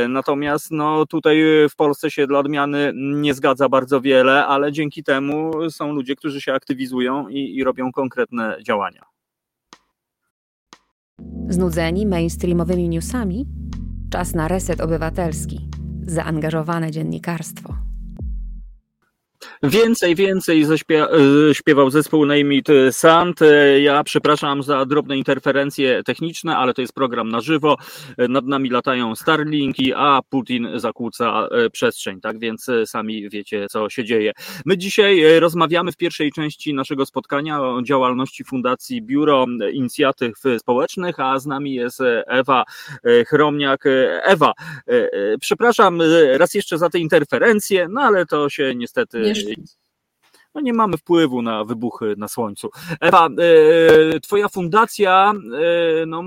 [0.09, 1.37] Natomiast no, tutaj
[1.69, 6.41] w Polsce się dla odmiany nie zgadza bardzo wiele, ale dzięki temu są ludzie, którzy
[6.41, 9.01] się aktywizują i, i robią konkretne działania.
[11.49, 13.45] Znudzeni mainstreamowymi newsami?
[14.09, 15.69] Czas na reset obywatelski.
[16.07, 17.88] Zaangażowane dziennikarstwo.
[19.63, 23.41] Więcej, więcej e, śpiewał zespół Name It Sand.
[23.41, 27.77] E, ja przepraszam za drobne interferencje techniczne, ale to jest program na żywo.
[28.17, 34.03] E, nad nami latają Starlinki, a Putin zakłóca przestrzeń, tak więc sami wiecie, co się
[34.03, 34.31] dzieje.
[34.65, 41.39] My dzisiaj rozmawiamy w pierwszej części naszego spotkania o działalności Fundacji Biuro Inicjatyw Społecznych, a
[41.39, 42.63] z nami jest Ewa
[43.27, 43.83] Chromniak.
[44.23, 44.53] Ewa,
[45.41, 46.01] przepraszam
[46.37, 49.28] raz jeszcze za te interferencje, no ale to się niestety
[50.55, 52.69] no nie mamy wpływu na wybuchy na Słońcu.
[53.01, 55.33] Ewa, e, twoja fundacja,
[56.01, 56.23] e, no,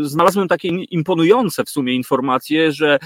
[0.00, 2.98] znalazłem takie imponujące w sumie informacje, że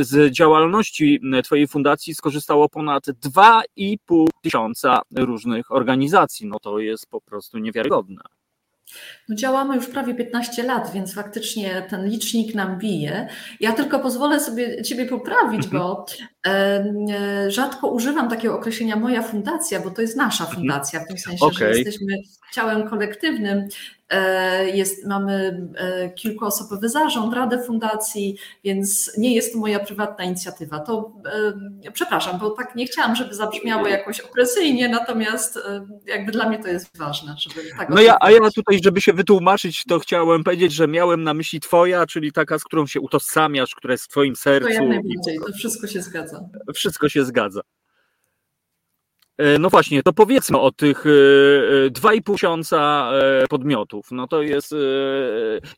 [0.00, 6.46] z działalności Twojej fundacji skorzystało ponad 2,5 tysiąca różnych organizacji.
[6.46, 8.22] No to jest po prostu niewiarygodne.
[9.28, 13.28] No działamy już prawie 15 lat, więc faktycznie ten licznik nam bije.
[13.60, 15.70] Ja tylko pozwolę sobie Ciebie poprawić, mhm.
[15.82, 16.06] bo
[16.37, 16.37] e,
[17.48, 20.60] rzadko używam takiego określenia moja fundacja, bo to jest nasza mhm.
[20.60, 21.58] fundacja, w tym sensie, okay.
[21.58, 22.16] że jesteśmy
[22.52, 23.68] ciałem kolektywnym
[24.10, 30.80] E, jest, mamy e, kilkuosobowy zarząd, radę fundacji, więc nie jest to moja prywatna inicjatywa.
[30.80, 31.12] To
[31.86, 35.58] e, przepraszam, bo tak nie chciałam, żeby zabrzmiało jakoś opresyjnie, natomiast
[36.06, 37.88] jakby dla mnie to jest ważne, żeby tak.
[37.90, 41.60] No ja, a ja tutaj, żeby się wytłumaczyć, to chciałem powiedzieć, że miałem na myśli
[41.60, 44.68] twoja, czyli taka, z którą się utożsamiasz, która jest w twoim sercu.
[44.68, 46.27] To jak najbardziej, to wszystko się zgadza.
[46.74, 47.60] Wszystko się zgadza.
[49.38, 53.10] E, no właśnie, to powiedzmy o tych 2,5 e, e, tysiąca
[53.50, 54.06] podmiotów.
[54.10, 54.74] No to jest.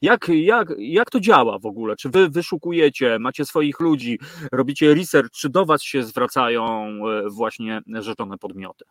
[0.02, 1.96] Jak, jak, jak to działa w ogóle?
[1.96, 4.18] Czy wy wyszukujecie, macie swoich ludzi,
[4.52, 6.98] robicie research, czy do was się zwracają
[7.30, 8.84] właśnie rzeczone podmioty?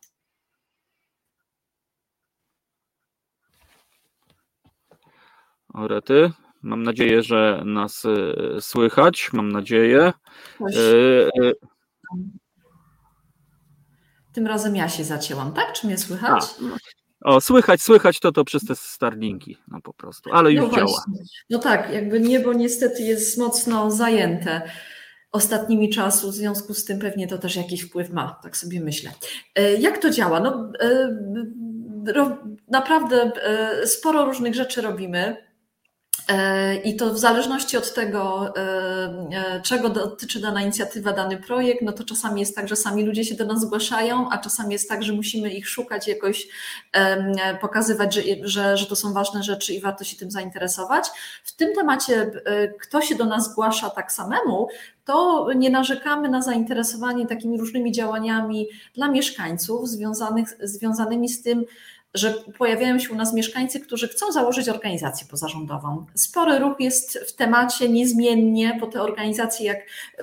[5.73, 8.03] Orety, mam nadzieję, że nas
[8.59, 9.29] słychać.
[9.33, 10.13] Mam nadzieję.
[14.33, 15.73] Tym razem ja się zacięłam, tak?
[15.73, 16.43] Czy mnie słychać?
[17.23, 20.77] A, o, słychać, słychać to to przez te Starlinki, no po prostu, ale już no
[20.77, 21.05] działa.
[21.49, 24.61] No tak, jakby niebo niestety jest mocno zajęte
[25.31, 29.11] ostatnimi czasu, w związku z tym pewnie to też jakiś wpływ ma, tak sobie myślę.
[29.55, 30.39] E, jak to działa?
[30.39, 31.17] No, e,
[32.67, 35.48] naprawdę e, sporo różnych rzeczy robimy.
[36.27, 38.61] E, I to w zależności od tego, e,
[39.31, 43.25] e, czego dotyczy dana inicjatywa, dany projekt, no to czasami jest tak, że sami ludzie
[43.25, 46.47] się do nas zgłaszają, a czasami jest tak, że musimy ich szukać, jakoś
[47.61, 51.07] pokazywać, że, że, że to są ważne rzeczy i warto się tym zainteresować.
[51.43, 52.31] W tym temacie,
[52.81, 54.67] kto się do nas zgłasza tak samemu,
[55.05, 61.65] to nie narzekamy na zainteresowanie takimi różnymi działaniami dla mieszkańców związanych, związanymi z tym,
[62.13, 66.05] że pojawiają się u nas mieszkańcy, którzy chcą założyć organizację pozarządową.
[66.15, 69.77] Spory ruch jest w temacie niezmiennie, bo te organizacje, jak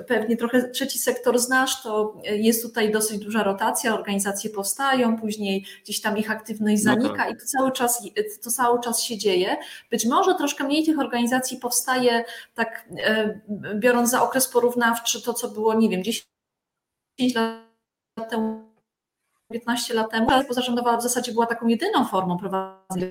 [0.07, 6.01] pewnie trochę trzeci sektor znasz, to jest tutaj dosyć duża rotacja, organizacje powstają, później gdzieś
[6.01, 7.31] tam ich aktywność no zanika no tak.
[7.31, 8.03] i to cały, czas,
[8.43, 9.57] to cały czas się dzieje.
[9.91, 13.39] Być może troszkę mniej tych organizacji powstaje, tak e,
[13.75, 16.27] biorąc za okres porównawczy to, co było, nie wiem, 10
[17.35, 18.66] lat temu
[19.51, 23.07] 15 lat temu, ale pozarządowa w zasadzie była taką jedyną formą prowadzenia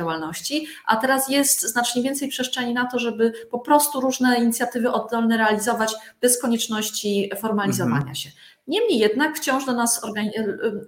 [0.00, 5.36] działalności, a teraz jest znacznie więcej przestrzeni na to, żeby po prostu różne inicjatywy oddolne
[5.36, 8.14] realizować bez konieczności formalizowania mhm.
[8.14, 8.30] się.
[8.70, 10.00] Niemniej jednak wciąż do nas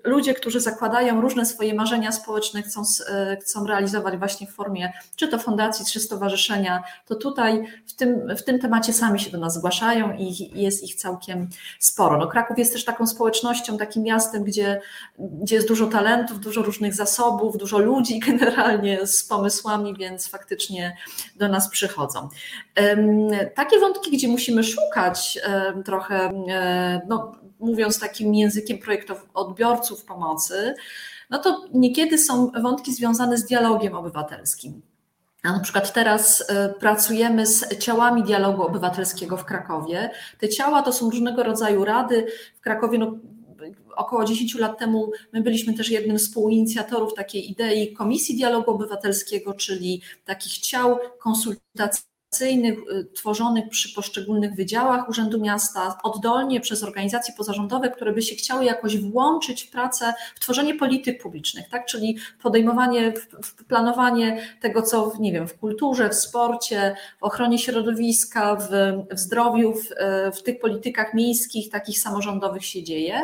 [0.04, 5.28] ludzie, którzy zakładają różne swoje marzenia społeczne, chcą, e, chcą realizować właśnie w formie czy
[5.28, 9.54] to fundacji, czy stowarzyszenia, to tutaj w tym, w tym temacie sami się do nas
[9.54, 12.18] zgłaszają i jest ich całkiem sporo.
[12.18, 14.80] No, Kraków jest też taką społecznością, takim miastem, gdzie,
[15.18, 20.96] gdzie jest dużo talentów, dużo różnych zasobów, dużo ludzi generalnie z pomysłami, więc faktycznie
[21.36, 22.28] do nas przychodzą.
[23.54, 25.38] Takie wątki, gdzie musimy szukać
[25.84, 30.74] trochę, e, no, mówiąc takim językiem projektów odbiorców pomocy,
[31.30, 34.82] no to niekiedy są wątki związane z dialogiem obywatelskim.
[35.42, 40.10] A na przykład teraz e, pracujemy z ciałami dialogu obywatelskiego w Krakowie.
[40.38, 42.26] Te ciała to są różnego rodzaju rady.
[42.56, 43.18] W Krakowie no,
[43.96, 49.54] około 10 lat temu my byliśmy też jednym z współinicjatorów takiej idei Komisji Dialogu Obywatelskiego,
[49.54, 57.90] czyli takich ciał konsultacyjnych Y, tworzonych przy poszczególnych wydziałach Urzędu Miasta, oddolnie przez organizacje pozarządowe,
[57.90, 61.86] które by się chciały jakoś włączyć w pracę, w tworzenie polityk publicznych, tak?
[61.86, 63.12] czyli podejmowanie,
[63.68, 68.68] planowanie tego, co w, nie wiem, w kulturze, w sporcie, w ochronie środowiska, w,
[69.10, 69.88] w zdrowiu, w,
[70.36, 73.20] w tych politykach miejskich, takich samorządowych się dzieje.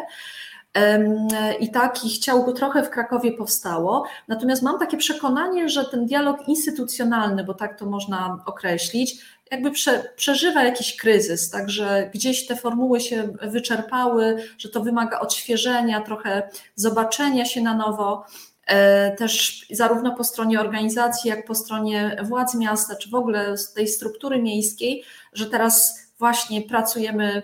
[1.60, 4.04] I takich ciał trochę w Krakowie powstało.
[4.28, 10.12] Natomiast mam takie przekonanie, że ten dialog instytucjonalny, bo tak to można określić, jakby prze,
[10.16, 17.44] przeżywa jakiś kryzys, także gdzieś te formuły się wyczerpały, że to wymaga odświeżenia, trochę zobaczenia
[17.44, 18.24] się na nowo.
[18.66, 23.88] E, też zarówno po stronie organizacji, jak po stronie władz miasta, czy w ogóle tej
[23.88, 27.42] struktury miejskiej, że teraz właśnie pracujemy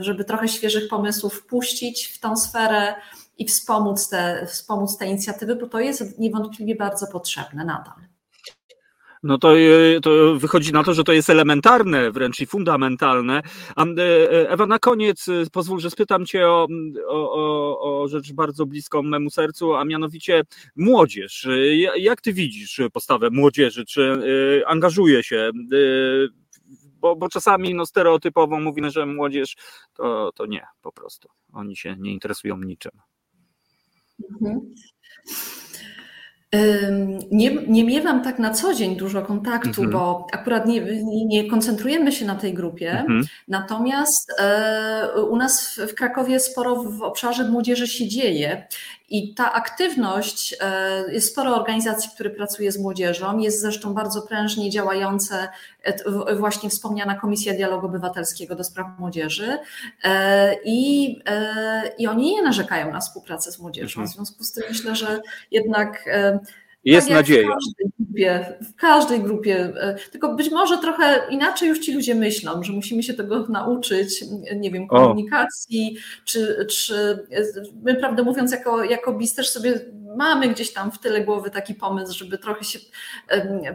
[0.00, 2.94] żeby trochę świeżych pomysłów wpuścić w tą sferę
[3.38, 7.94] i wspomóc te, wspomóc te inicjatywy, bo to jest niewątpliwie bardzo potrzebne nadal.
[9.24, 13.42] No to, e, to wychodzi na to, że to jest elementarne, wręcz i fundamentalne.
[13.76, 16.68] E, Ewa, na koniec pozwól, że spytam Cię o,
[17.08, 20.42] o, o rzecz bardzo bliską memu sercu, a mianowicie
[20.76, 21.48] młodzież.
[21.96, 23.84] Jak Ty widzisz postawę młodzieży?
[23.84, 24.22] Czy
[24.66, 25.50] angażuje się
[27.04, 29.56] bo, bo czasami no, stereotypowo mówimy, że młodzież
[29.94, 31.28] to, to nie, po prostu.
[31.52, 32.92] Oni się nie interesują niczym.
[34.32, 34.74] Mhm.
[37.30, 39.90] Nie, nie miewam tak na co dzień dużo kontaktu, mhm.
[39.90, 42.90] bo akurat nie, nie, koncentrujemy się na tej grupie.
[42.90, 43.22] Mhm.
[43.48, 48.66] Natomiast e, u nas w Krakowie sporo w obszarze młodzieży się dzieje
[49.14, 54.70] i ta aktywność, e, jest sporo organizacji, które pracuje z młodzieżą, jest zresztą bardzo prężnie
[54.70, 55.48] działające
[55.82, 59.58] e, właśnie wspomniana Komisja Dialogu Obywatelskiego do spraw młodzieży
[60.64, 61.18] i,
[61.98, 64.00] i oni nie narzekają na współpracę z młodzieżą.
[64.00, 64.08] Mhm.
[64.08, 66.04] W związku z tym myślę, że jednak
[66.84, 67.48] jest tak nadzieja.
[67.48, 72.14] W każdej, grupie, w każdej grupie, e, tylko być może trochę inaczej już ci ludzie
[72.14, 74.24] myślą, że musimy się tego nauczyć,
[74.56, 77.26] nie wiem, komunikacji, czy, czy
[77.82, 79.80] my, prawdę mówiąc, jako, jako BIS też sobie
[80.16, 82.78] mamy gdzieś tam w tyle głowy taki pomysł, żeby trochę się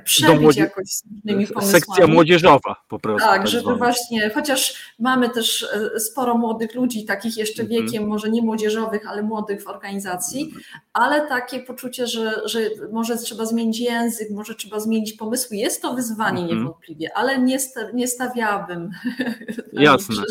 [0.04, 0.62] przebić młodzie...
[0.62, 1.72] jakoś z różnymi pomysłami.
[1.72, 3.28] Sekcja młodzieżowa po prostu.
[3.28, 5.64] Tak, tak żeby właśnie, chociaż mamy też
[5.96, 7.82] e, sporo młodych ludzi, takich jeszcze mhm.
[7.82, 10.62] wiekiem, może nie młodzieżowych, ale młodych w organizacji, mhm.
[10.94, 12.60] ale takie poczucie, że, że
[12.92, 15.58] może trzeba zmienić język, może trzeba zmienić pomysły.
[15.58, 16.60] Jest to wyzwanie mhm.
[16.60, 18.90] niewątpliwie, ale nie, sta, nie stawiałabym
[19.74, 20.24] jasne.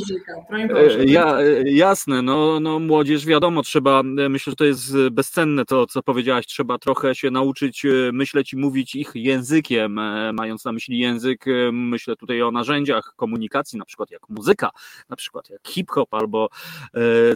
[0.50, 5.86] E, ja, e, jasne, no, no młodzież wiadomo, trzeba, myślę, że to jest bezcenne to,
[5.86, 10.64] co co powiedziałaś, trzeba trochę się nauczyć e, myśleć i mówić ich językiem, e, mając
[10.64, 14.70] na myśli język, e, myślę tutaj o narzędziach komunikacji, na przykład jak muzyka,
[15.08, 16.48] na przykład jak hip-hop albo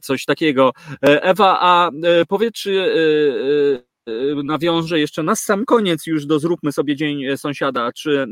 [0.03, 0.72] coś takiego.
[1.01, 1.90] Ewa, a
[2.29, 3.91] powiedz, czy
[4.45, 7.93] nawiążę jeszcze na sam koniec już do zróbmy sobie Dzień Sąsiada.
[7.93, 8.27] Czy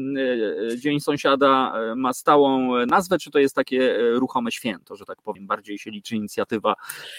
[0.79, 5.79] Dzień Sąsiada ma stałą nazwę, czy to jest takie ruchome święto, że tak powiem, bardziej
[5.79, 6.75] się liczy inicjatywa?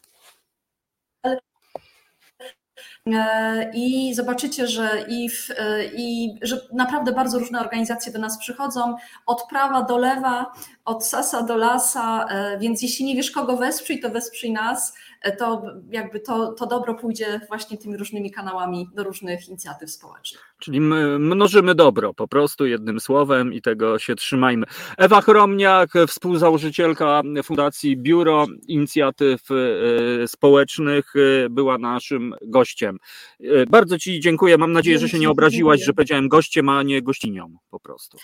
[3.73, 5.49] i zobaczycie, że i, w,
[5.95, 10.53] i że naprawdę bardzo różne organizacje do nas przychodzą, od prawa do lewa,
[10.85, 12.27] od sasa do lasa,
[12.59, 14.93] więc jeśli nie wiesz kogo wesprzyj, to wesprzyj nas,
[15.31, 20.55] to jakby to, to dobro pójdzie właśnie tymi różnymi kanałami do różnych inicjatyw społecznych.
[20.59, 20.81] Czyli
[21.19, 24.65] mnożymy dobro, po prostu jednym słowem i tego się trzymajmy.
[24.97, 32.97] Ewa Chromniak, współzałożycielka Fundacji Biuro Inicjatyw e, Społecznych, e, była naszym gościem.
[33.39, 34.57] E, bardzo Ci dziękuję.
[34.57, 38.17] Mam nadzieję, że się nie obraziłaś, że powiedziałem gościem, a nie gościnią po prostu.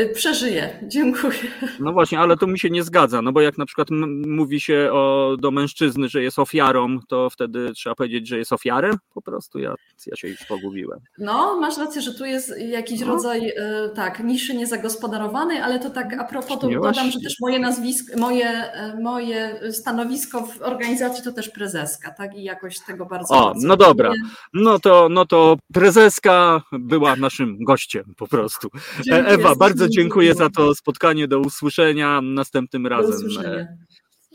[0.00, 1.38] Y, przeżyję, dziękuję.
[1.80, 3.88] No właśnie, ale to mi się nie zgadza, no bo jak na przykład
[4.26, 8.98] mówi się o, do mężczyzny, że jest ofiarą, to wtedy trzeba powiedzieć, że jest ofiarem?
[9.14, 9.74] Po prostu ja,
[10.06, 11.00] ja się już pogubiłem.
[11.18, 13.06] No, masz rację, że tu jest jakiś no.
[13.06, 13.54] rodzaj, y,
[13.94, 18.72] tak, niszy niezagospodarowanej, ale to tak a propos, to dodam, że też moje nazwisko, moje,
[18.98, 23.34] y, moje stanowisko w organizacji to też prezeska, tak, i jakoś tego bardzo...
[23.34, 24.12] O, bardzo no dobra,
[24.54, 28.68] no to, no to prezeska była naszym gościem po prostu.
[29.04, 31.28] Dziękuję Ewa, bardzo bardzo dziękuję za to spotkanie.
[31.28, 33.10] Do usłyszenia następnym razem.
[33.10, 33.66] Do usłyszenia.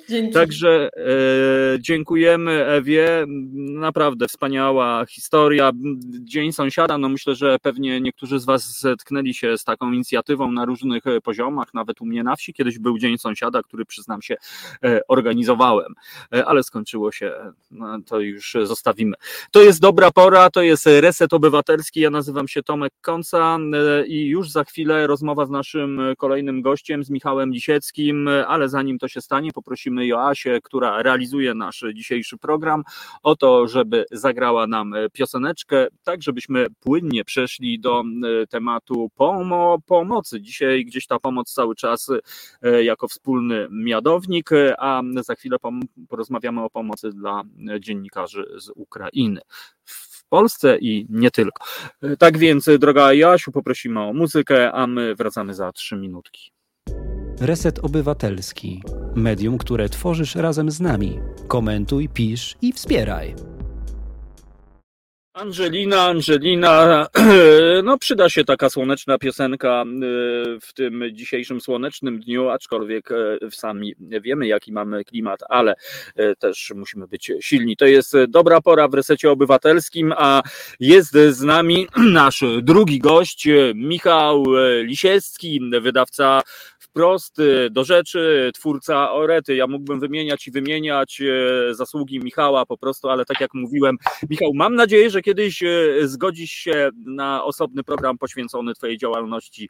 [0.09, 0.33] Dzięki.
[0.33, 3.25] Także e, dziękujemy Ewie.
[3.55, 5.71] Naprawdę wspaniała historia.
[6.23, 6.97] Dzień sąsiada.
[6.97, 11.21] No myślę, że pewnie niektórzy z Was zetknęli się z taką inicjatywą na różnych e,
[11.21, 11.73] poziomach.
[11.73, 14.35] Nawet u mnie na wsi kiedyś był Dzień Sąsiada, który przyznam się
[14.83, 15.93] e, organizowałem,
[16.33, 17.33] e, ale skończyło się.
[17.71, 19.15] No, to już zostawimy.
[19.51, 20.49] To jest dobra pora.
[20.49, 21.99] To jest reset obywatelski.
[21.99, 23.57] Ja nazywam się Tomek Konca
[24.07, 29.07] i już za chwilę rozmowa z naszym kolejnym gościem, z Michałem Lisieckim, ale zanim to
[29.07, 32.83] się stanie, poprosimy Joasię, która realizuje nasz dzisiejszy program,
[33.23, 40.41] o to, żeby zagrała nam pioseneczkę, tak żebyśmy płynnie przeszli do e, tematu pomo pomocy.
[40.41, 42.09] Dzisiaj gdzieś ta pomoc cały czas
[42.61, 45.57] e, jako wspólny miadownik, a za chwilę
[46.09, 47.43] porozmawiamy o pomocy dla
[47.79, 49.41] dziennikarzy z Ukrainy.
[49.85, 51.63] W Polsce i nie tylko.
[52.01, 56.56] E, tak więc, droga Jasiu, poprosimy o muzykę, a my wracamy za trzy minutki.
[57.39, 58.81] Reset Obywatelski.
[59.15, 61.19] Medium, które tworzysz razem z nami.
[61.47, 63.35] Komentuj, pisz i wspieraj.
[65.37, 67.07] Angelina, Angelina,
[67.83, 73.93] no przyda się taka słoneczna piosenka y, w tym dzisiejszym słonecznym dniu, aczkolwiek y, sami
[73.99, 75.75] wiemy jaki mamy klimat, ale
[76.19, 77.77] y, też musimy być silni.
[77.77, 80.41] To jest dobra pora w resecie obywatelskim, a
[80.79, 84.45] jest z nami nasz drugi gość, Michał
[84.83, 86.41] Lisiecki, wydawca
[86.97, 87.37] wprost,
[87.71, 89.55] do rzeczy, twórca Orety.
[89.55, 93.97] Ja mógłbym wymieniać i wymieniać y, zasługi Michała po prostu, ale tak jak mówiłem,
[94.29, 99.69] Michał, mam nadzieję, że kiedyś y, zgodzisz się na osobny program poświęcony Twojej działalności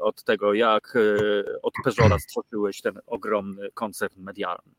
[0.00, 0.98] od tego, jak
[1.62, 4.72] od Peżora stworzyłeś ten ogromny koncert medialny.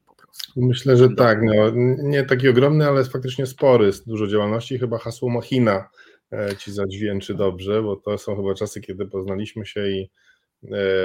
[0.55, 1.39] Myślę, że tak.
[1.43, 1.53] No,
[1.97, 4.79] nie taki ogromny, ale faktycznie spory, dużo działalności.
[4.79, 5.89] Chyba hasło Machina
[6.31, 10.09] e, ci zadźwięczy dobrze, bo to są chyba czasy, kiedy poznaliśmy się i E,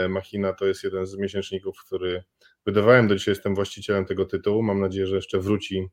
[0.08, 2.22] Machina to jest jeden z miesięczników, który
[2.66, 4.62] wydawałem, do dzisiaj jestem właścicielem tego tytułu.
[4.62, 5.88] Mam nadzieję, że jeszcze wróci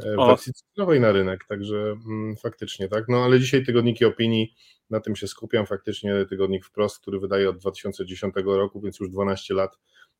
[0.00, 3.04] e, w wersji cyfrowej na rynek, także mm, faktycznie tak.
[3.08, 4.54] No ale dzisiaj tygodniki opinii,
[4.90, 5.66] na tym się skupiam.
[5.66, 9.78] Faktycznie tygodnik wprost, który wydaje od 2010 roku, więc już 12 lat,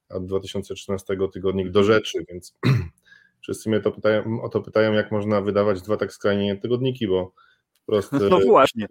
[0.08, 2.58] a od 2013 tygodnik do rzeczy, więc
[3.42, 7.34] wszyscy mnie to pytają, o to pytają, jak można wydawać dwa tak skrajnie tygodniki, bo
[7.82, 8.12] wprost.
[8.30, 8.86] No właśnie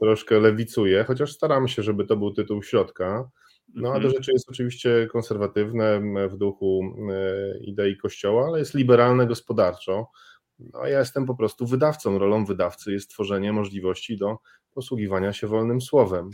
[0.00, 3.30] troszkę lewicuje, chociaż staram się, żeby to był tytuł środka.
[3.74, 4.14] No a do mhm.
[4.14, 10.10] rzeczy jest oczywiście konserwatywne w duchu e, idei Kościoła, ale jest liberalne gospodarczo.
[10.58, 12.18] No, ja jestem po prostu wydawcą.
[12.18, 14.36] Rolą wydawcy jest tworzenie możliwości do
[14.74, 16.30] posługiwania się wolnym słowem.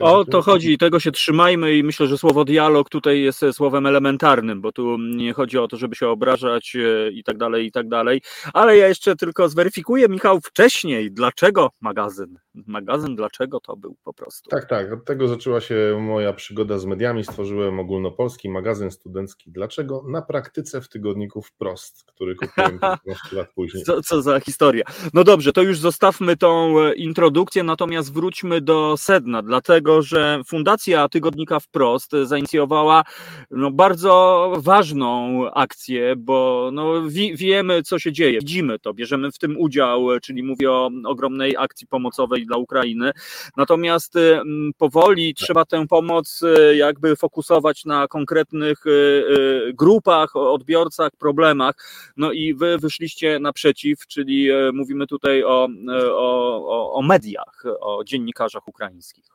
[0.00, 4.60] O to chodzi, tego się trzymajmy i myślę, że słowo dialog tutaj jest słowem elementarnym,
[4.60, 7.88] bo tu nie chodzi o to, żeby się obrażać e, i tak dalej, i tak
[7.88, 8.22] dalej.
[8.52, 12.38] Ale ja jeszcze tylko zweryfikuję, Michał, wcześniej, dlaczego magazyn?
[12.54, 14.50] Magazyn, dlaczego to był po prostu?
[14.50, 17.24] Tak, tak, od tego zaczęła się moja przygoda z mediami.
[17.24, 19.50] Stworzyłem ogólnopolski magazyn studencki.
[19.50, 20.04] Dlaczego?
[20.08, 23.84] Na praktyce w tygodniku wprost, który kupiłem 15 lat później.
[23.84, 24.84] Co, co za historia.
[25.14, 30.40] No dobrze, to już zostawmy tą e, introdukcję, natomiast wróćmy do sedna, dlatego dlatego że
[30.46, 33.02] Fundacja Tygodnika Wprost zainicjowała
[33.50, 39.38] no, bardzo ważną akcję, bo no, wi wiemy, co się dzieje, widzimy to, bierzemy w
[39.38, 43.10] tym udział, czyli mówię o ogromnej akcji pomocowej dla Ukrainy.
[43.56, 51.10] Natomiast mm, powoli trzeba tę pomoc y, jakby fokusować na konkretnych y, y, grupach, odbiorcach,
[51.18, 51.74] problemach.
[52.16, 55.68] No i wy wyszliście naprzeciw, czyli mówimy tutaj o,
[56.12, 59.33] o, o mediach, o dziennikarzach ukraińskich.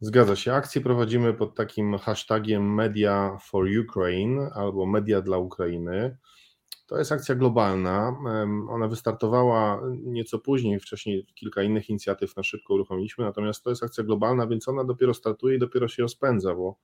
[0.00, 0.52] Zgadza się.
[0.52, 6.16] Akcję prowadzimy pod takim hashtagiem Media for Ukraine albo Media dla Ukrainy.
[6.86, 8.16] To jest akcja globalna.
[8.68, 14.04] Ona wystartowała nieco później, wcześniej kilka innych inicjatyw na szybko uruchomiliśmy, natomiast to jest akcja
[14.04, 16.76] globalna, więc ona dopiero startuje i dopiero się rozpędza, bo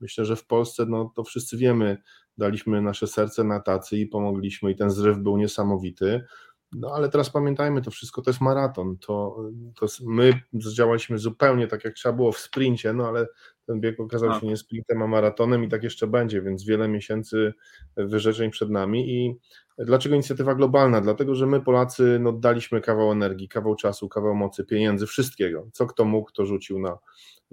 [0.00, 1.96] myślę, że w Polsce, no to wszyscy wiemy,
[2.38, 6.24] daliśmy nasze serce na tacy i pomogliśmy i ten zryw był niesamowity.
[6.72, 8.98] No ale teraz pamiętajmy, to wszystko to jest maraton.
[8.98, 9.36] To,
[9.80, 13.26] to my zdziałaliśmy zupełnie tak, jak trzeba było w sprincie, no ale
[13.66, 17.54] ten bieg okazał się nie sprintem, a maratonem i tak jeszcze będzie, więc wiele miesięcy
[17.96, 19.10] wyrzeczeń przed nami.
[19.10, 19.36] I
[19.78, 21.00] dlaczego inicjatywa globalna?
[21.00, 25.66] Dlatego, że my Polacy no, daliśmy kawał energii, kawał czasu, kawał mocy, pieniędzy, wszystkiego.
[25.72, 26.98] Co kto mógł, to rzucił na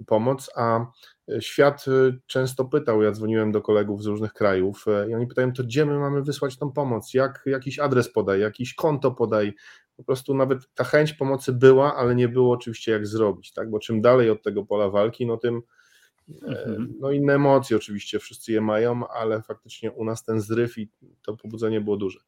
[0.06, 0.86] pomoc, a
[1.40, 1.84] świat
[2.26, 5.98] często pytał, ja dzwoniłem do kolegów z różnych krajów i oni pytają, to gdzie my
[5.98, 9.52] mamy wysłać tą pomoc, jak jakiś adres podaj, jakiś konto podaj,
[9.96, 13.78] po prostu nawet ta chęć pomocy była, ale nie było oczywiście jak zrobić, tak, bo
[13.78, 15.62] czym dalej od tego pola walki, no tym
[16.42, 16.94] Mhm.
[17.00, 20.88] No inne emocje oczywiście wszyscy je mają, ale faktycznie u nas ten zryw i
[21.22, 22.18] to pobudzenie było duże.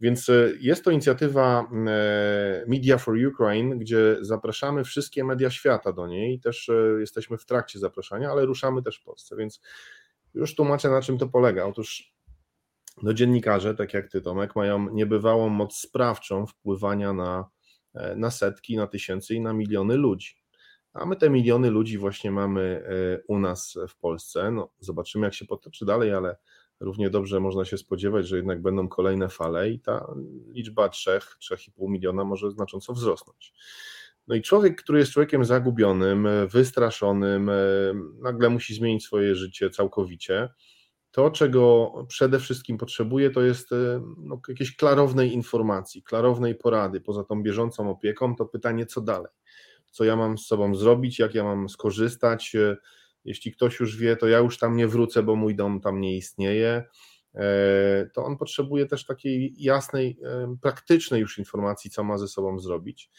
[0.00, 6.06] Więc e, jest to inicjatywa e, Media for Ukraine, gdzie zapraszamy wszystkie media świata do
[6.06, 6.40] niej.
[6.40, 9.60] Też e, jesteśmy w trakcie zapraszania, ale ruszamy też w Polsce, więc
[10.34, 11.64] już tłumaczę na czym to polega.
[11.64, 12.14] Otóż
[13.02, 17.48] no, dziennikarze, tak jak ty Tomek, mają niebywałą moc sprawczą wpływania na,
[18.16, 20.34] na setki, na tysięcy i na miliony ludzi.
[20.92, 22.84] A my te miliony ludzi właśnie mamy
[23.28, 24.50] u nas w Polsce.
[24.50, 26.36] No, zobaczymy, jak się potoczy dalej, ale
[26.80, 30.06] równie dobrze można się spodziewać, że jednak będą kolejne fale i ta
[30.48, 31.20] liczba 3-3,5
[31.78, 33.52] miliona może znacząco wzrosnąć.
[34.28, 37.50] No i człowiek, który jest człowiekiem zagubionym, wystraszonym,
[38.20, 40.48] nagle musi zmienić swoje życie całkowicie.
[41.10, 43.70] To, czego przede wszystkim potrzebuje, to jest
[44.18, 47.00] no, jakieś klarownej informacji, klarownej porady.
[47.00, 49.32] Poza tą bieżącą opieką, to pytanie, co dalej?
[49.90, 52.56] Co ja mam z sobą zrobić, jak ja mam skorzystać,
[53.26, 56.16] jeśli ktoś już wie, to ja już tam nie wrócę, bo mój dom tam nie
[56.16, 56.84] istnieje.
[57.36, 62.58] E, to on potrzebuje też takiej jasnej, e, praktycznej już informacji, co ma ze sobą
[62.58, 63.10] zrobić.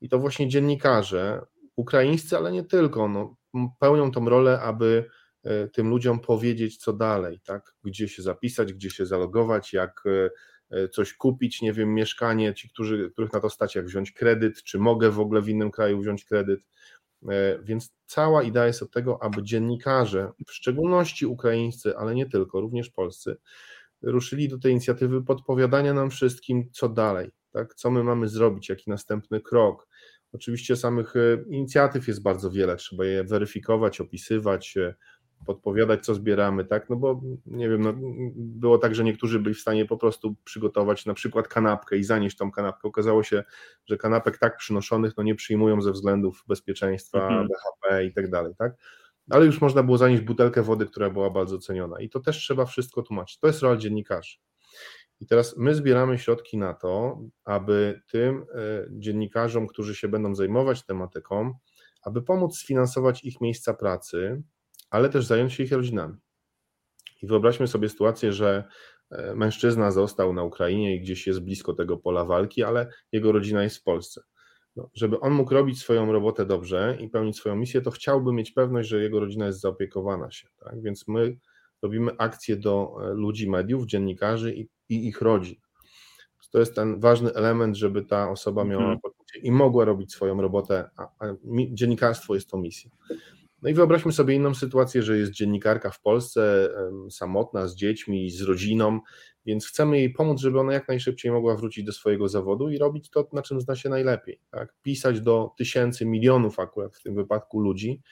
[0.00, 1.40] I to właśnie dziennikarze,
[1.76, 3.36] ukraińscy, ale nie tylko, no,
[3.80, 5.08] pełnią tą rolę, aby
[5.44, 7.74] e, tym ludziom powiedzieć, co dalej, tak?
[7.84, 10.02] Gdzie się zapisać, gdzie się zalogować, jak
[10.92, 14.78] coś kupić, nie wiem, mieszkanie, ci, którzy, których na to stać, jak wziąć kredyt, czy
[14.78, 16.60] mogę w ogóle w innym kraju wziąć kredyt.
[17.30, 22.60] E, więc cała idea jest od tego, aby dziennikarze, w szczególności ukraińscy, ale nie tylko,
[22.60, 23.36] również polscy,
[24.02, 27.74] ruszyli do tej inicjatywy podpowiadania nam wszystkim, co dalej, tak?
[27.74, 29.88] co my mamy zrobić, jaki następny krok.
[30.32, 34.94] Oczywiście samych e, inicjatyw jest bardzo wiele, trzeba je weryfikować, opisywać, e,
[35.44, 36.90] podpowiadać, co zbieramy, tak?
[36.90, 37.94] No bo nie wiem, no,
[38.36, 42.36] było tak, że niektórzy byli w stanie po prostu przygotować na przykład kanapkę i zanieść
[42.36, 42.88] tą kanapkę.
[42.88, 43.44] Okazało się,
[43.86, 47.48] że kanapek tak przynoszonych no nie przyjmują ze względów bezpieczeństwa, mhm.
[47.48, 48.72] BHP i tak dalej, tak?
[49.30, 52.00] Ale już można było zanieść butelkę wody, która była bardzo ceniona.
[52.00, 53.38] I to też trzeba wszystko tłumaczyć.
[53.38, 54.36] To jest rola dziennikarzy.
[55.20, 60.86] I teraz my zbieramy środki na to, aby tym e, dziennikarzom, którzy się będą zajmować
[60.86, 61.54] tematyką,
[62.02, 64.42] aby pomóc sfinansować ich miejsca pracy,
[64.94, 66.14] ale też zająć się ich rodzinami.
[67.22, 68.64] I wyobraźmy sobie sytuację, że
[69.10, 73.62] e, mężczyzna został na Ukrainie i gdzieś jest blisko tego pola walki, ale jego rodzina
[73.62, 74.22] jest w Polsce.
[74.76, 78.50] No, żeby on mógł robić swoją robotę dobrze i pełnić swoją misję, to chciałby mieć
[78.50, 80.48] pewność, że jego rodzina jest zaopiekowana się.
[80.64, 80.82] Tak?
[80.82, 81.36] Więc my
[81.82, 85.56] robimy akcje do e, ludzi mediów, dziennikarzy i, i ich rodzin.
[86.52, 90.90] To jest ten ważny element, żeby ta osoba miała poczucie i mogła robić swoją robotę,
[90.96, 91.34] a, a
[91.72, 92.90] dziennikarstwo jest to misja.
[93.64, 96.70] No i wyobraźmy sobie inną sytuację, że jest dziennikarka w Polsce,
[97.10, 99.00] samotna, z dziećmi, z rodziną,
[99.46, 103.10] więc chcemy jej pomóc, żeby ona jak najszybciej mogła wrócić do swojego zawodu i robić
[103.10, 104.40] to, na czym zna się najlepiej.
[104.50, 104.74] Tak?
[104.82, 108.02] Pisać do tysięcy, milionów akurat w tym wypadku ludzi,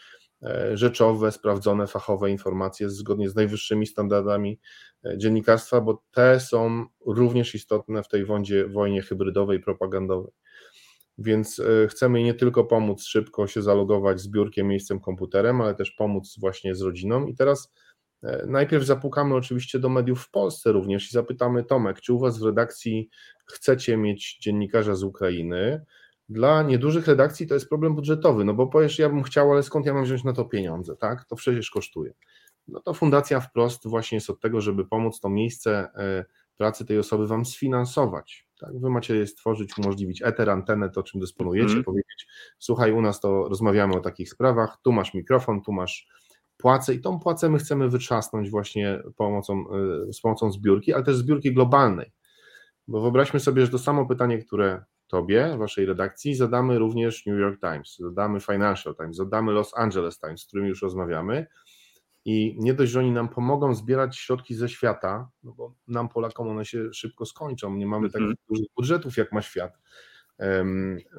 [0.43, 4.61] e, rzeczowe, sprawdzone, fachowe informacje zgodnie z najwyższymi standardami
[5.05, 10.33] e, dziennikarstwa, bo te są również istotne w tej wądzie, wojnie hybrydowej, propagandowej
[11.19, 15.91] więc e, chcemy nie tylko pomóc szybko się zalogować z biurkiem, miejscem, komputerem, ale też
[15.91, 17.27] pomóc właśnie z rodziną.
[17.27, 17.73] I teraz
[18.23, 22.39] e, najpierw zapukamy oczywiście do mediów w Polsce również i zapytamy Tomek, czy u Was
[22.39, 23.09] w redakcji
[23.47, 25.85] chcecie mieć dziennikarza z Ukrainy?
[26.29, 29.87] Dla niedużych redakcji to jest problem budżetowy, no bo powiesz, ja bym chciał, ale skąd
[29.87, 31.25] ja mam wziąć na to pieniądze, tak?
[31.25, 32.13] To przecież kosztuje.
[32.69, 36.25] No to fundacja wprost właśnie jest od tego, żeby pomóc to miejsce e,
[36.57, 38.47] pracy tej osoby Wam sfinansować.
[38.63, 41.85] Tak, wy macie je stworzyć, umożliwić eter, antenę, to czym dysponujecie, mm.
[41.85, 42.27] powiedzieć,
[42.59, 46.09] słuchaj, u nas to rozmawiamy o takich sprawach, tu masz mikrofon, tu masz
[46.57, 49.65] płacę i tą płacę my chcemy wytrzasnąć właśnie pomocą,
[50.09, 52.13] y, z pomocą zbiórki, ale też zbiórki globalnej.
[52.89, 57.61] Bo wyobraźmy sobie, że to samo pytanie, które tobie, waszej redakcji, zadamy również New York
[57.61, 61.47] Times, zadamy Financial Times, zadamy Los Angeles Times, z którymi już rozmawiamy
[62.25, 66.49] I nie dość, że oni nam pomogą zbierać środki ze świata, no bo nam, Polakom,
[66.49, 67.77] one się szybko skończą.
[67.77, 69.79] Nie mamy takich dużych budżetów, jak ma świat.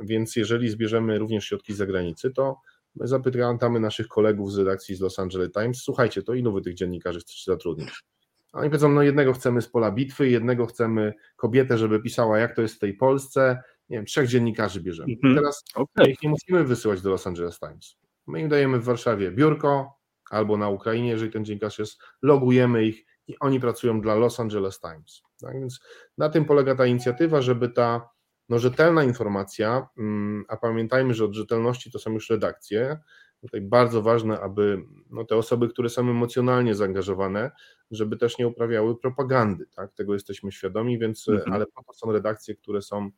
[0.04, 2.58] Więc jeżeli zbierzemy również środki z zagranicy, to
[2.96, 6.74] my zapytamy naszych kolegów z redakcji z Los Angeles Times, słuchajcie, to ilu wy tych
[6.74, 8.04] dziennikarzy chcecie zatrudnić?
[8.52, 12.56] A oni powiedzą, no jednego chcemy z pola bitwy, jednego chcemy kobietę, żeby pisała, jak
[12.56, 15.14] to jest w tej Polsce, nie wiem, trzech dziennikarzy bierzemy.
[15.14, 15.36] Mhm.
[15.36, 16.12] Teraz okay.
[16.12, 17.98] ich nie musimy wysyłać do Los Angeles Times.
[18.28, 20.00] My im dajemy w Warszawie biurko,
[20.34, 24.80] albo na Ukrainie, jeżeli ten dziennikarz jest, logujemy ich i oni pracują dla Los Angeles
[24.80, 25.22] Times.
[25.42, 25.80] Tak więc
[26.18, 28.10] na tym polega ta inicjatywa, żeby ta
[28.50, 33.00] no, rzetelna informacja, mm, a pamiętajmy, że od rzetelności to są już redakcje,
[33.42, 37.52] tutaj bardzo ważne, aby no, te osoby, które są emocjonalnie zaangażowane,
[37.92, 39.94] żeby też nie uprawiały propagandy, tak?
[39.94, 41.54] tego jesteśmy świadomi, więc, mhm.
[41.54, 43.10] ale po to są redakcje, które są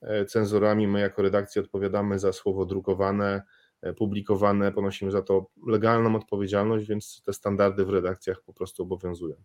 [0.00, 3.42] e, cenzorami, my jako redakcja odpowiadamy za słowo drukowane,
[3.96, 9.36] publikowane, ponosimy za to legalną odpowiedzialność, więc te standardy w redakcjach po prostu obowiązują.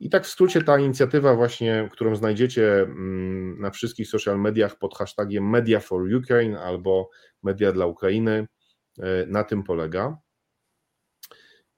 [0.00, 4.94] I tak w skrócie ta inicjatywa właśnie, którą znajdziecie mm, na wszystkich social mediach pod
[4.94, 7.10] hashtagiem Media for Ukraine albo
[7.42, 8.46] Media dla Ukrainy,
[8.98, 10.18] e, na tym polega.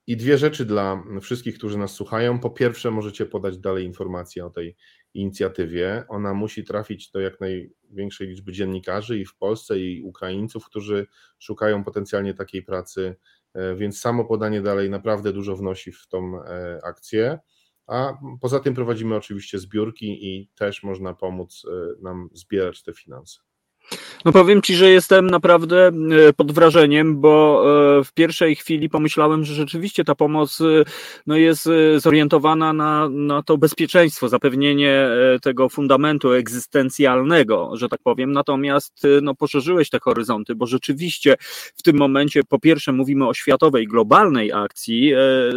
[0.07, 2.41] I dwie rzeczy dla wszystkich, którzy nas słuchają.
[2.41, 4.77] Po pierwsze, możecie podać dalej informacje o tej
[5.15, 6.05] inicjatywie.
[6.09, 11.07] Ona musi trafić do jak największej liczby dziennikarzy i w Polsce, i Ukraińców, którzy
[11.39, 13.17] szukają potencjalnie takiej pracy,
[13.55, 17.39] e, więc samo podanie dalej naprawdę dużo wnosi w tą e, akcję.
[17.87, 23.41] A poza tym prowadzimy oczywiście zbiórki i też można pomóc e, nam zbierać te finanse.
[24.25, 27.65] No powiem Ci, że jestem naprawdę e, pod wrażeniem, bo
[27.99, 30.65] e, w pierwszej chwili pomyślałem, że rzeczywiście ta pomoc e,
[31.27, 35.09] no jest zorientowana na, na to bezpieczeństwo, zapewnienie
[35.43, 38.33] tego fundamentu egzystencjalnego, że tak powiem.
[38.33, 41.37] Natomiast no, poszerzyłeś te horyzonty, bo rzeczywiście
[41.77, 45.13] w tym momencie po pierwsze mówimy o światowej, globalnej akcji,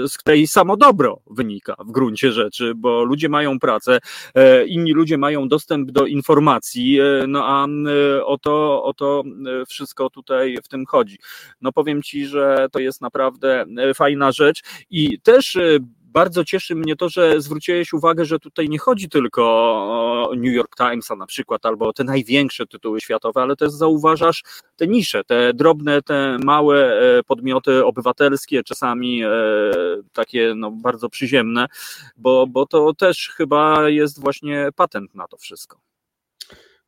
[0.07, 3.99] z której samo dobro wynika w gruncie rzeczy, bo ludzie mają pracę,
[4.68, 7.68] inni ludzie mają dostęp do informacji, no a
[8.26, 9.24] o to, o to
[9.62, 11.18] e, wszystko tutaj w tym chodzi.
[11.62, 16.76] No powiem Ci, że to jest naprawdę e, fajna rzecz i też e, bardzo cieszy
[16.76, 21.26] mnie to, że zwróciłeś uwagę, że tutaj nie chodzi tylko o New York Timesa na
[21.26, 24.43] przykład, albo te największe tytuły światowe, ale też zauważasz
[24.76, 29.22] te nisze, te drobne, te małe podmioty obywatelskie, czasami
[30.14, 31.68] takie no, bardzo przyziemne,
[32.18, 35.91] bo, bo to też chyba jest właśnie patent na to wszystko.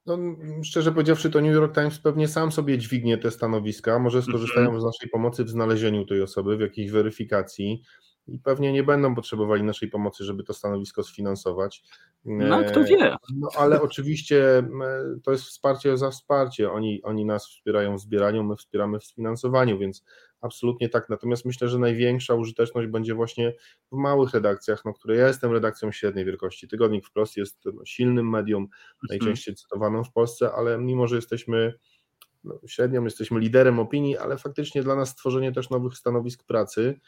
[0.06, 0.18] No,
[0.64, 4.78] szczerze powiedziawszy, to New York Times pewnie sam sobie dźwignie te stanowiska, może skorzystają mm
[4.78, 4.82] -hmm.
[4.82, 7.84] z naszej pomocy w znalezieniu tej osoby, w jakiejś weryfikacji
[8.28, 11.84] i pewnie nie będą potrzebowali naszej pomocy, żeby to stanowisko sfinansować.
[12.26, 13.16] No, kto wie.
[13.36, 14.64] No, ale oczywiście
[15.24, 16.72] to jest wsparcie za wsparcie.
[16.72, 20.04] Oni, oni nas wspierają w zbieraniu, my wspieramy w finansowaniu, więc
[20.44, 21.10] absolutnie tak.
[21.10, 23.54] Natomiast myślę, że największa użyteczność będzie właśnie
[23.92, 26.68] w małych redakcjach, no, które ja jestem redakcją średniej wielkości.
[26.68, 29.08] Tygodnik wprost jest no, silnym medium, mhm.
[29.10, 31.74] najczęściej cytowaną w Polsce, ale mimo, że jesteśmy
[32.44, 37.00] no, średnią, jesteśmy liderem opinii, ale faktycznie dla nas stworzenie też nowych stanowisk pracy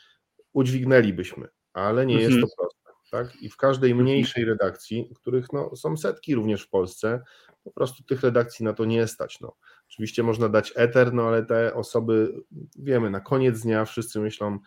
[0.54, 2.52] udźwignęlibyśmy, ale nie jest to mhm.
[2.58, 2.86] proste.
[3.12, 3.42] Tak?
[3.42, 4.06] I w każdej mhm.
[4.06, 7.22] mniejszej redakcji, których no, są setki również w Polsce,
[7.64, 9.40] po prostu tych redakcji na to nie stać.
[9.42, 9.56] No.
[9.90, 12.34] Oczywiście można dać eter, no ale te osoby,
[12.80, 14.60] wiemy, na koniec dnia wszyscy myślą,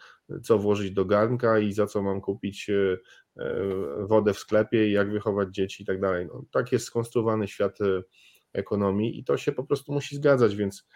[0.43, 2.99] co włożyć do garnka i za co mam kupić e,
[3.37, 3.65] e,
[4.07, 6.27] wodę w sklepie i jak wychować dzieci i tak dalej.
[6.27, 8.03] No, tak jest skonstruowany świat e,
[8.53, 10.87] ekonomii i to się po prostu musi zgadzać, więc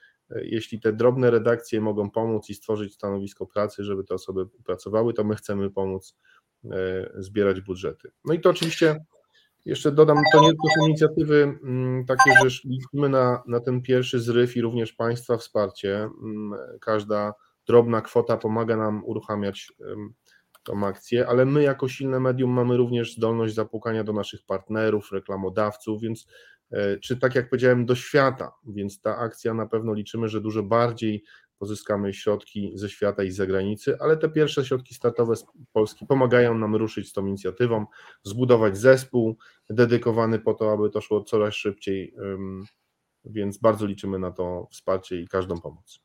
[0.42, 5.24] jeśli te drobne redakcje mogą pomóc i stworzyć stanowisko pracy, żeby te osoby pracowały, to
[5.24, 6.16] my chcemy pomóc
[7.14, 8.10] zbierać budżety.
[8.24, 9.04] No i to oczywiście
[9.64, 14.56] jeszcze dodam, to nie tylko inicjatywy mm, takie, że liczymy na, na ten pierwszy zryw
[14.56, 15.96] i również Państwa wsparcie.
[15.96, 17.32] Mm, każda
[17.66, 19.72] drobna kwota pomaga nam uruchamiać
[20.62, 26.02] tą akcję, ale my jako silne medium mamy również zdolność zapukania do naszych partnerów, reklamodawców,
[26.02, 26.26] więc
[26.70, 30.62] e, czy tak jak powiedziałem, do świata, więc ta akcja na pewno liczymy, że dużo
[30.62, 31.24] bardziej
[31.62, 36.58] pozyskamy środki ze świata i z zagranicy, ale te pierwsze środki startowe z Polski pomagają
[36.58, 37.86] nam ruszyć z tą inicjatywą,
[38.22, 39.36] zbudować zespół
[39.70, 42.14] dedykowany po to, aby to szło coraz szybciej,
[43.24, 46.00] więc bardzo liczymy na to wsparcie i każdą pomoc.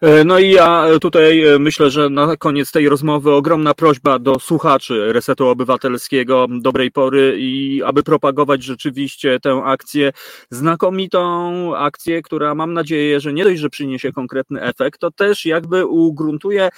[0.00, 4.38] E, no i ja tutaj e, myślę, że na koniec tej rozmowy ogromna prośba do
[4.38, 10.12] słuchaczy Resetu Obywatelskiego dobrej pory i aby propagować rzeczywiście tę akcję,
[10.50, 15.86] znakomitą akcję, która mam nadzieję, że nie dość, że przyniesie konkretny efekt, to też jakby
[15.86, 16.68] ugruntuje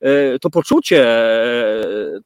[0.00, 1.06] e, to poczucie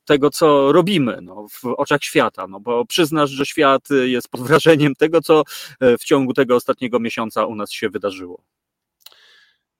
[0.04, 4.94] tego, co robimy no, w oczach świata, no bo przyznasz, że świat jest pod wrażeniem
[4.94, 5.42] tego, co
[5.80, 8.53] w ciągu tego ostatniego miesiąca u nas się wydarzyło.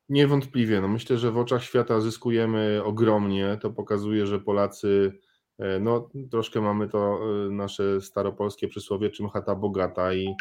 [0.09, 0.81] Niewątpliwie.
[0.81, 3.59] No myślę, że w oczach świata zyskujemy ogromnie.
[3.61, 5.13] To pokazuje, że Polacy,
[5.59, 10.35] e, no troszkę mamy to e, nasze staropolskie przysłowie, czym chata bogata i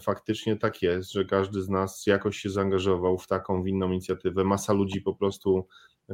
[0.00, 4.44] faktycznie tak jest, że każdy z nas jakoś się zaangażował w taką, w inną inicjatywę.
[4.44, 5.66] Masa ludzi po prostu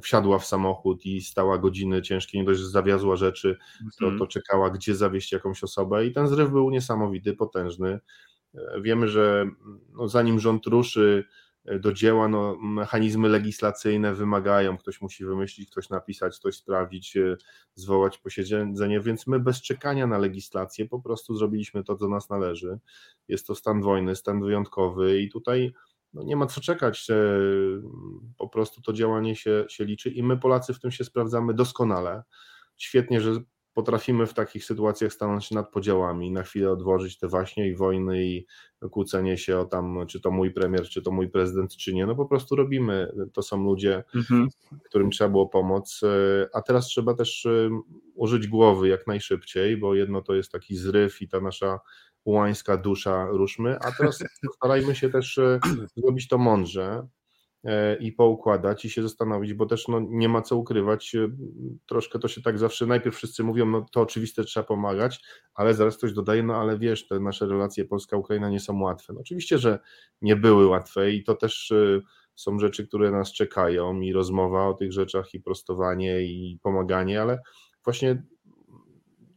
[0.02, 3.56] wsiadła w samochód i stała godziny ciężkie, nie dość, że zawiazła rzeczy,
[3.98, 4.18] to, Mhm.
[4.18, 8.00] to czekała, gdzie zawieźć jakąś osobę i ten zryw był niesamowity, potężny.
[8.82, 9.46] Wiemy, że
[9.92, 11.24] no, zanim rząd ruszy
[11.80, 17.36] do dzieła, no, mechanizmy legislacyjne wymagają, ktoś musi wymyślić, ktoś napisać, ktoś sprawdzić, e,
[17.74, 22.78] zwołać posiedzenie, więc my bez czekania na legislację po prostu zrobiliśmy to, co nas należy.
[23.28, 25.72] Jest to stan wojny, stan wyjątkowy i tutaj
[26.14, 27.14] no nie ma co czekać, e,
[28.38, 32.22] po prostu to działanie się, się liczy i my Polacy w tym się sprawdzamy doskonale.
[32.76, 33.40] Świetnie, że
[33.74, 38.46] potrafimy w takich sytuacjach stanąć nad podziałami, na chwilę odłożyć te waśnie i wojny i
[38.90, 42.06] kłócenie się o tam, czy to mój premier, czy to mój prezydent, czy nie.
[42.06, 43.12] No po prostu robimy.
[43.32, 44.48] To są ludzie, Mhm.
[44.84, 46.00] którym trzeba było pomóc.
[46.54, 47.46] A teraz trzeba też
[48.14, 51.80] użyć głowy jak najszybciej, bo jedno to jest taki zryw i ta nasza
[52.24, 54.18] ułańska dusza ruszmy, a teraz
[54.56, 55.60] starajmy się też e,
[55.96, 57.06] zrobić to mądrze
[58.00, 61.14] i poukładać i się zastanowić, bo też no, nie ma co ukrywać.
[61.14, 61.28] e,
[61.86, 65.96] Troszkę to się tak zawsze, najpierw wszyscy mówią, no to oczywiste trzeba pomagać, ale zaraz
[65.96, 69.12] ktoś dodaje, no ale wiesz, te nasze relacje Polska-Ukraina nie są łatwe.
[69.12, 69.78] No, oczywiście, że
[70.22, 72.00] nie były łatwe i to też e,
[72.34, 77.38] są rzeczy, które nas czekają i rozmowa o tych rzeczach i prostowanie i pomaganie, ale
[77.84, 78.22] właśnie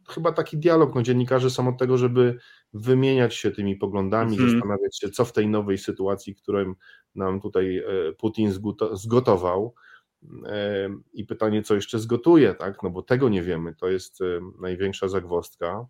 [0.08, 2.38] chyba taki dialog, no dziennikarze są od tego, żeby
[2.72, 4.50] wymieniać się tymi poglądami, Mhm.
[4.50, 6.74] zastanawiać się, co w tej nowej sytuacji, którą
[7.14, 9.74] nam tutaj e, Putin zgoto- zgotował.
[10.46, 14.24] E, i pytanie, co jeszcze zgotuje, tak, no bo tego nie wiemy, to jest e,
[14.60, 15.86] największa zagwozdka,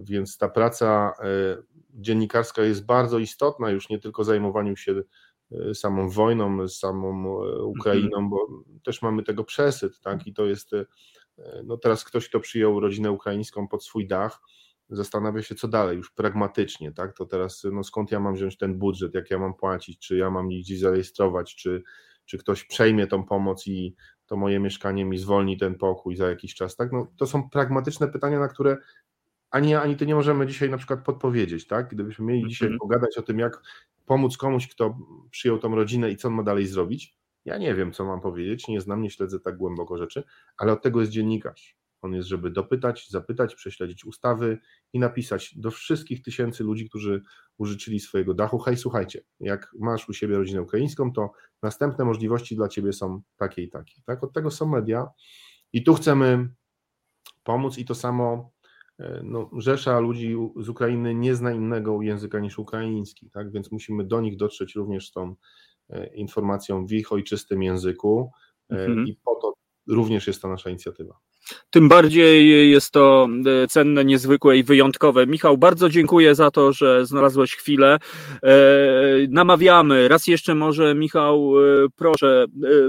[0.00, 1.12] więc ta praca
[1.90, 5.02] dziennikarska jest bardzo istotna, już nie tylko zajmowaniu się
[5.74, 8.46] samą wojną, samą Ukrainą, bo
[8.84, 10.70] też mamy tego przesyt, tak, i to jest
[11.64, 14.40] no teraz ktoś, kto przyjął rodzinę ukraińską pod swój dach,
[14.90, 17.12] zastanawia się, co dalej, już pragmatycznie, tak?
[17.16, 20.30] To teraz, no skąd ja mam wziąć ten budżet, jak ja mam płacić, czy ja
[20.30, 21.82] mam gdzieś zarejestrować, czy,
[22.24, 23.94] czy ktoś przejmie tą pomoc i
[24.26, 26.92] to moje mieszkanie mi zwolni ten pokój za jakiś czas, tak?
[26.92, 28.76] No, to są pragmatyczne pytania, na które
[29.50, 31.88] ani ja, ani ty nie możemy dzisiaj na przykład podpowiedzieć, tak?
[31.88, 32.78] Gdybyśmy mieli dzisiaj Mhm.
[32.78, 33.62] pogadać o tym, jak
[34.06, 34.98] pomóc komuś, kto
[35.30, 38.68] przyjął tą rodzinę i co on ma dalej zrobić, ja nie wiem, co mam powiedzieć,
[38.68, 40.24] nie znam, nie śledzę tak głęboko rzeczy,
[40.56, 41.79] ale od tego jest dziennikarz.
[42.02, 44.58] On jest, żeby dopytać, zapytać, prześledzić ustawy
[44.92, 47.22] i napisać do wszystkich tysięcy ludzi, którzy
[47.58, 51.30] użyczyli swojego dachu, hej, słuchajcie, jak masz u siebie rodzinę ukraińską, to
[51.62, 53.94] następne możliwości dla ciebie są takie i takie.
[54.06, 54.24] Tak?
[54.24, 55.06] Od tego są media
[55.72, 56.48] i tu chcemy
[57.44, 58.52] pomóc i to samo
[58.98, 63.52] e, no, rzesza ludzi z Ukrainy nie zna innego języka niż ukraiński, tak?
[63.52, 65.34] więc musimy do nich dotrzeć również z tą
[65.88, 68.30] e, informacją w ich ojczystym języku
[68.70, 69.06] e, Mhm.
[69.06, 69.52] i po to
[69.88, 71.18] również jest ta nasza inicjatywa.
[71.70, 73.28] Tym bardziej jest to
[73.62, 75.26] e, cenne, niezwykłe i wyjątkowe.
[75.26, 77.98] Michał, bardzo dziękuję za to, że znalazłeś chwilę.
[78.42, 78.56] E,
[79.28, 80.08] namawiamy.
[80.08, 82.44] Raz jeszcze może, Michał, e, proszę,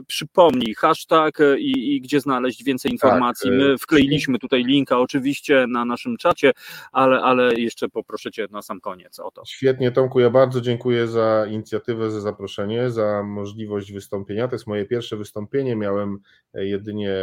[0.07, 3.51] przypomnij hashtag i, i gdzie znaleźć więcej informacji.
[3.51, 6.51] e, My wkleiliśmy tutaj linka oczywiście na naszym czacie,
[6.91, 9.41] ale, ale jeszcze poproszę Cię na sam koniec o to.
[9.45, 14.47] Świetnie, Tomku, ja bardzo dziękuję za inicjatywę, za zaproszenie, za możliwość wystąpienia.
[14.47, 15.75] To jest moje pierwsze wystąpienie.
[15.75, 16.19] Miałem
[16.53, 17.15] jedynie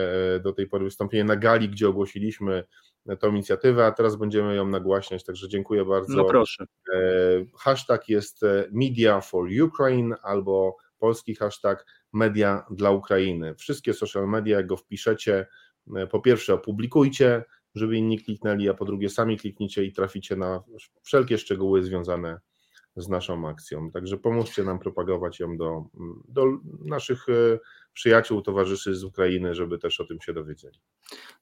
[0.42, 2.64] do tej pory wystąpienie na gali, gdzie ogłosiliśmy
[3.16, 6.16] tą inicjatywę, a teraz będziemy ją nagłaśniać, także dziękuję bardzo.
[6.16, 6.64] No proszę.
[6.94, 6.98] E,
[7.58, 13.54] Hashtag jest e, Media for Ukraine albo polski hashtag Media dla Ukrainy.
[13.54, 15.46] Wszystkie social media, jak go wpiszecie,
[15.96, 20.62] e, po pierwsze opublikujcie, żeby inni kliknęli, a po drugie sami kliknijcie i traficie na
[21.02, 22.40] wszelkie szczegóły związane
[22.96, 23.90] z naszą akcją.
[23.90, 25.84] Także pomóżcie nam propagować ją do,
[26.28, 26.44] do
[26.84, 27.26] naszych
[27.98, 30.78] przyjaciół, towarzyszy z Ukrainy, żeby też o tym się dowiedzieli.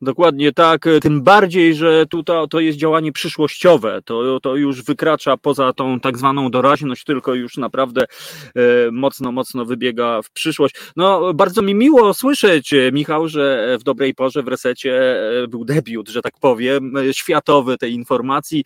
[0.03, 5.73] Dokładnie tak, tym bardziej, że tutaj to jest działanie przyszłościowe, to, to już wykracza poza
[5.73, 10.75] tą tak zwaną doraźność, tylko już naprawdę e, mocno, mocno wybiega w przyszłość.
[10.97, 15.65] No, bardzo mi miło słyszeć, e, Michał, że w dobrej porze w resecie e, był
[15.65, 18.65] debiut, że tak powiem, światowy tej informacji,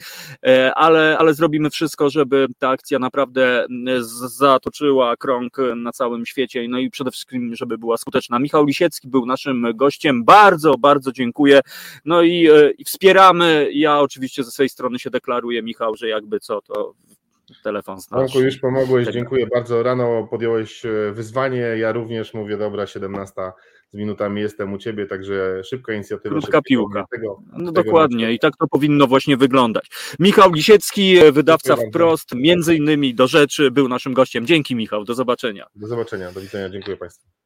[0.75, 3.67] ale, ale zrobimy wszystko, żeby ta akcja naprawdę
[4.39, 8.39] zatoczyła krąg na całym świecie, no i przede wszystkim, żeby była skuteczna.
[8.39, 11.61] Michał Lisiecki był naszym gościem, bardzo, bardzo dziękuję.
[12.05, 13.69] No i, e, i wspieramy.
[13.73, 16.95] Ja oczywiście ze swojej strony się deklaruję, Michał, że jakby co, to
[17.63, 18.21] telefon znasz.
[18.21, 19.83] Tomku, już pomogłeś, dziękuję bardzo.
[19.83, 23.35] Rano podjąłeś e, wyzwanie, ja również mówię, dobra, 17
[23.93, 26.35] z minutami jestem u Ciebie, także szybka inicjatywa.
[26.35, 27.05] Krótka piłka.
[27.11, 29.91] Tego, no tego dokładnie i tak to powinno właśnie wyglądać.
[30.19, 34.47] Michał Lisiecki, wydawca wprost, między innymi do rzeczy, był naszym gościem.
[34.47, 35.67] Dzięki Michał, do zobaczenia.
[35.75, 37.40] Do zobaczenia, do widzenia, dziękuję Państwu.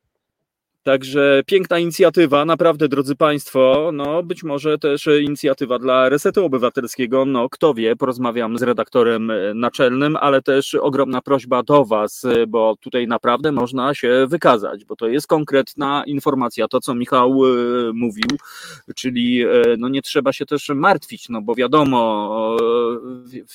[0.84, 3.90] Także piękna inicjatywa, naprawdę, drodzy Państwo.
[3.92, 7.24] No, być może też inicjatywa dla Resetu Obywatelskiego.
[7.24, 13.06] No, kto wie, porozmawiam z redaktorem naczelnym, ale też ogromna prośba do Was, bo tutaj
[13.06, 16.68] naprawdę można się wykazać, bo to jest konkretna informacja.
[16.68, 17.48] To, co Michał e,
[17.92, 18.28] mówił,
[18.94, 22.56] czyli e, no, nie trzeba się też martwić, no bo wiadomo,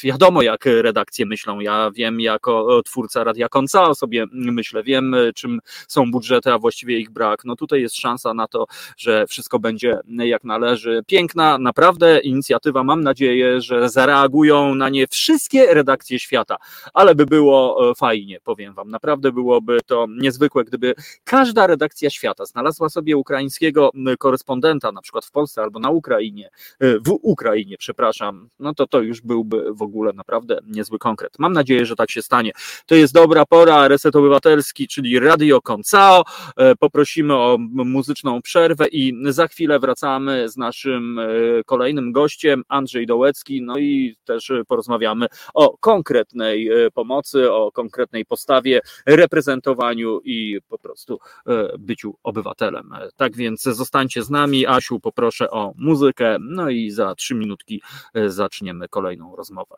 [0.04, 1.60] wiadomo, jak redakcje myślą.
[1.60, 7.00] Ja wiem, jako twórca Radia Konca o sobie myślę, wiem, czym są budżety, a właściwie
[7.00, 7.19] ich brak.
[7.46, 8.66] No tutaj jest szansa na to,
[8.98, 11.04] że wszystko będzie jak należy.
[11.08, 12.84] Piękna, naprawdę inicjatywa.
[12.84, 16.58] Mam nadzieję, że zareagują na nie wszystkie redakcje świata,
[16.94, 18.90] ale by było e, fajnie, powiem Wam.
[18.90, 20.94] Naprawdę byłoby to niezwykłe, gdyby
[21.24, 26.50] każda redakcja świata znalazła sobie ukraińskiego korespondenta, na przykład w Polsce albo na Ukrainie,
[26.80, 31.40] e, w Ukrainie, przepraszam, no to to już byłby w ogóle naprawdę niezły konkret.
[31.40, 32.52] Mam nadzieję, że tak się stanie.
[32.86, 36.24] To jest dobra pora, Reset Obywatelski, czyli Radio Koncao.
[36.58, 41.28] E, poprosimy prosimy o muzyczną przerwę i za chwilę wracamy z naszym e,
[41.66, 48.82] kolejnym gościem, Andrzej Dołecki, no i też porozmawiamy o konkretnej e, pomocy, o konkretnej postawie,
[49.06, 52.92] reprezentowaniu i po prostu e, byciu obywatelem.
[53.16, 54.68] Tak więc zostańcie z nami.
[54.68, 57.82] Asiu, poproszę o muzykę, no i za trzy minutki
[58.28, 59.76] zaczniemy kolejną rozmowę.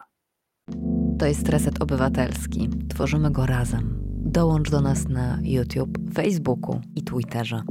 [1.20, 2.70] To jest Reset Obywatelski.
[2.90, 4.11] Tworzymy go razem.
[4.32, 7.62] Dołącz do nas na YouTube, Facebooku i Twitterze.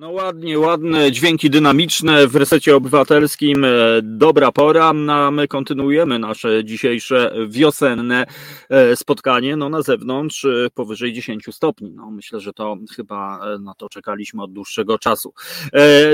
[0.00, 3.64] No ładnie, ładne dźwięki dynamiczne w resecie obywatelskim.
[3.64, 3.68] E,
[4.02, 4.92] dobra pora.
[4.92, 8.26] No, my kontynuujemy nasze dzisiejsze wiosenne
[8.68, 9.56] e, spotkanie.
[9.56, 11.92] No na zewnątrz e, powyżej 10 stopni.
[11.92, 15.32] No myślę, że to chyba na to czekaliśmy od dłuższego czasu.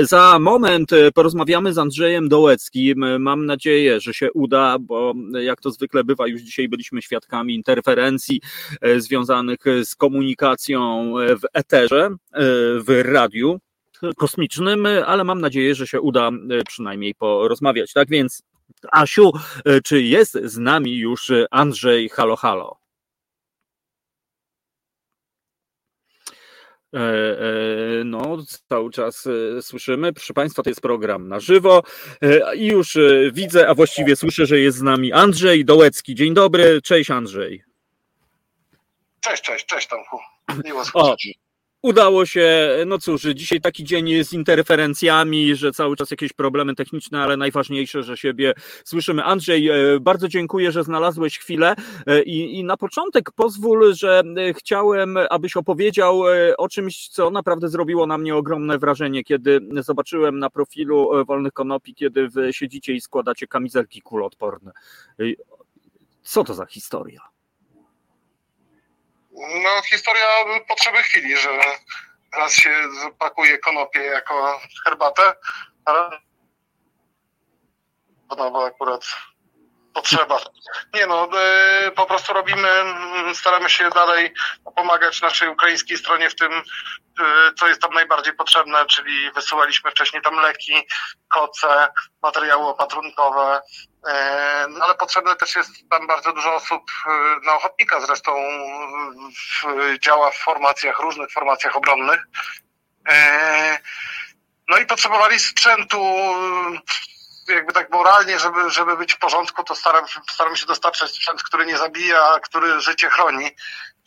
[0.01, 3.21] Za moment porozmawiamy z Andrzejem Dołeckim.
[3.21, 8.41] Mam nadzieję, że się uda, bo jak to zwykle bywa, już dzisiaj byliśmy świadkami interferencji
[8.97, 12.09] związanych z komunikacją w eterze,
[12.79, 13.59] w radiu
[14.17, 17.93] kosmicznym, ale mam nadzieję, że się uda e, przynajmniej porozmawiać.
[17.93, 18.43] Tak więc,
[18.91, 19.31] Asiu,
[19.65, 22.77] e, czy jest z nami już Andrzej Halo Halo?
[26.93, 27.01] E,
[28.05, 28.37] no,
[28.69, 29.27] cały czas
[29.61, 30.13] słyszymy.
[30.13, 31.83] Proszę Państwa, to jest program na żywo
[32.55, 32.97] i już
[33.33, 36.15] widzę, a właściwie słyszę, że jest z nami Andrzej Dołecki.
[36.15, 37.63] Dzień dobry, cześć Andrzej.
[39.19, 40.17] Cześć, cześć, cześć Tomku.
[40.65, 41.46] Miło słyszeć.
[41.81, 47.21] Udało się, no cóż, dzisiaj taki dzień z interferencjami, że cały czas jakieś problemy techniczne,
[47.21, 48.53] ale najważniejsze, że siebie
[48.85, 49.23] słyszymy.
[49.23, 51.75] Andrzej, e, bardzo dziękuję, że znalazłeś chwilę
[52.05, 56.21] e, i, i na początek pozwól, że e, chciałem, abyś opowiedział
[56.57, 61.95] o czymś, co naprawdę zrobiło na mnie ogromne wrażenie, kiedy zobaczyłem na profilu Wolnych Konopi,
[61.95, 64.71] kiedy wy siedzicie i składacie kamizelki kuloodporne.
[66.23, 67.36] Co to za historia?
[69.37, 70.27] No, historia
[70.67, 71.49] potrzeby chwili, że
[72.33, 72.71] raz się
[73.19, 75.33] pakuje konopie jako herbatę,
[75.85, 76.09] ale
[78.37, 79.05] no bo akurat
[79.93, 80.39] potrzeba.
[80.93, 82.69] Nie no, e, po prostu robimy,
[83.33, 84.33] staramy się dalej
[84.75, 86.63] pomagać naszej ukraińskiej stronie w tym, e,
[87.59, 90.73] co jest tam najbardziej potrzebne, czyli wysyłaliśmy wcześniej tam leki,
[91.27, 91.87] koce,
[92.23, 93.61] materiały opatrunkowe,
[94.81, 96.83] ale potrzebne też jest tam bardzo dużo osób
[97.45, 98.31] na ochotnika zresztą
[100.01, 102.19] działa w formacjach, różnych formacjach obronnych.
[104.69, 106.15] No i potrzebowali sprzętu
[107.47, 111.65] jakby tak moralnie, żeby, żeby być w porządku, to staram, staram się dostarczać sprzęt, który
[111.65, 113.51] nie zabija, który życie chroni.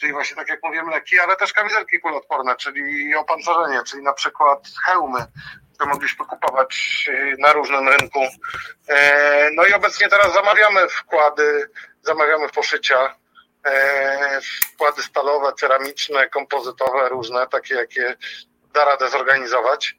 [0.01, 4.69] Czyli właśnie tak jak mówiłem leki, ale też kamizelki kuloodporne, czyli opancerzenie, czyli na przykład
[4.85, 5.27] hełmy,
[5.81, 8.21] które mogliśmy kupować e, na różnym rynku.
[8.89, 11.71] E, no i obecnie teraz zamawiamy wkłady,
[12.03, 13.15] zamawiamy poszycia,
[13.67, 14.41] e,
[14.73, 18.17] wkłady stalowe, ceramiczne, kompozytowe, różne, takie jakie
[18.73, 19.97] da radę zorganizować.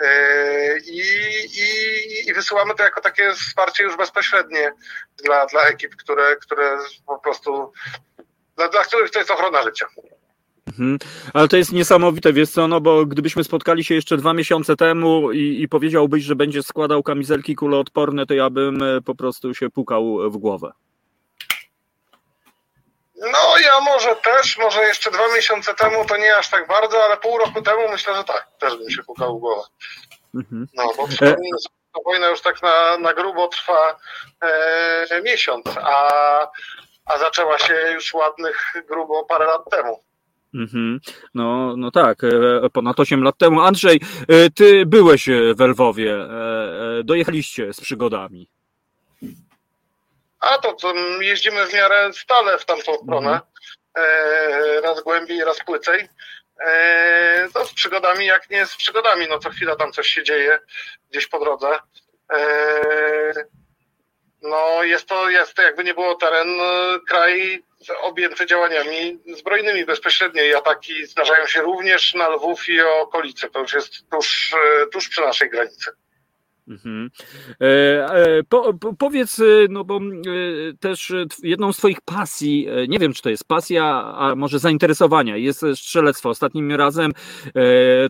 [0.00, 1.00] Yy, I,
[1.44, 4.72] i, I wysyłamy to jako takie wsparcie już bezpośrednie
[5.24, 7.72] dla, dla ekip, które, które po prostu,
[8.56, 9.86] dla, dla których to jest ochrona życia.
[10.72, 10.98] Mhm.
[11.34, 15.32] Ale to jest niesamowite, wiesz co, no bo gdybyśmy spotkali się jeszcze dwa miesiące temu
[15.32, 19.70] i, i powiedziałbyś, że będziesz składał kamizelki kuloodporne, to ja bym e, po prostu się
[19.70, 20.72] pukał w głowę.
[23.16, 27.16] No ja może też, może jeszcze dwa miesiące temu to nie aż tak bardzo, ale
[27.16, 29.62] pół roku temu myślę, że tak, też bym się pukał w głowę.
[30.34, 30.68] Mhm.
[30.74, 31.36] No bo przypomnę,
[32.04, 33.96] wojna już tak na, na grubo trwa
[35.10, 36.10] e, miesiąc, a
[37.04, 40.04] a zaczęła się już ładnych grubo parę lat temu.
[40.54, 41.00] Mhm.
[41.34, 43.60] No, no tak, e, ponad 8 lat temu.
[43.60, 48.48] Andrzej, e, ty byłeś w Lwowie, e, dojechaliście z przygodami.
[50.40, 53.40] A to, to jeździmy w miarę stale w tamtą stronę,
[53.94, 54.84] mhm.
[54.84, 56.08] raz głębiej, raz płycej.
[57.54, 60.58] To z przygodami, jak nie z przygodami, no co chwila tam coś się dzieje
[61.10, 61.66] gdzieś po drodze.
[64.42, 66.48] No jest to, jest to jakby nie było teren,
[67.08, 67.62] kraj
[68.00, 73.50] objęty działaniami zbrojnymi bezpośrednio i ataki zdarzają się również na Lwów i okolice.
[73.50, 74.54] To już jest tuż,
[74.92, 75.90] tuż przy naszej granicy.
[76.68, 77.10] Mhm.
[77.60, 77.64] E,
[78.06, 80.00] e, po, po, powiedz, e, no bo
[80.80, 85.64] też jedną z Twoich pasji, nie wiem czy to jest pasja, a może zainteresowania, jest
[85.74, 86.28] strzelectwo.
[86.28, 87.12] Ostatnim razem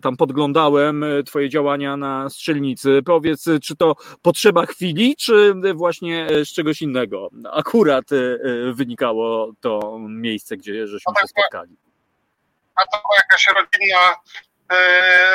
[0.01, 3.01] tam podglądałem Twoje działania na strzelnicy.
[3.05, 7.29] Powiedz, czy to potrzeba chwili, czy właśnie z czegoś innego?
[7.51, 8.05] Akurat
[8.73, 11.77] wynikało to miejsce, gdzie żeśmy no tak, się spotkali.
[12.75, 14.15] A to była jakaś rodzinna,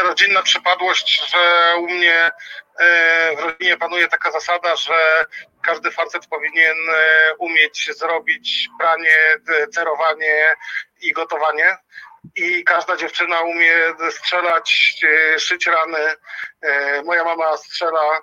[0.04, 1.38] rodzinna przypadłość, że
[1.78, 2.30] u mnie
[3.36, 5.24] w rodzinie panuje taka zasada, że
[5.62, 9.16] każdy facet powinien e, umieć zrobić pranie,
[9.72, 10.54] cerowanie
[11.00, 11.76] i gotowanie.
[12.36, 13.74] I każda dziewczyna umie
[14.10, 16.14] strzelać, e, szyć rany.
[17.04, 18.20] Moja mama strzela,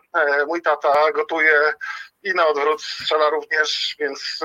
[0.47, 1.73] mój tata gotuje
[2.23, 4.39] i na odwrót strzela również, więc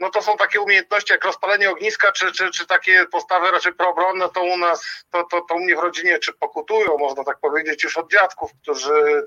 [0.00, 4.28] no to są takie umiejętności jak rozpalenie ogniska, czy, czy, czy takie postawy raczej proobronne,
[4.28, 7.82] to u nas, to, to, to u mnie w rodzinie, czy pokutują, można tak powiedzieć,
[7.82, 9.24] już od dziadków, którzy,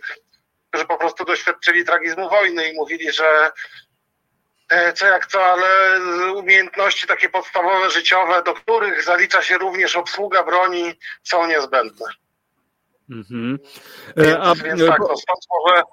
[0.70, 3.52] którzy po prostu doświadczyli tragizmu wojny i mówili, że
[4.70, 5.92] e, co jak co, ale
[6.34, 10.94] umiejętności takie podstawowe, życiowe, do których zalicza się również obsługa broni,
[11.24, 12.06] są niezbędne.
[13.10, 13.60] Mhm.
[14.18, 15.84] Więc, A, więc tak, to stąd może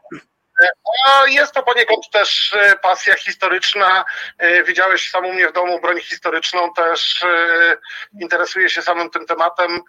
[0.60, 4.04] no, jest to poniekąd też e, pasja historyczna.
[4.38, 7.76] E, widziałeś sam u mnie w domu broń historyczną, też e,
[8.20, 9.80] interesuję się samym tym tematem,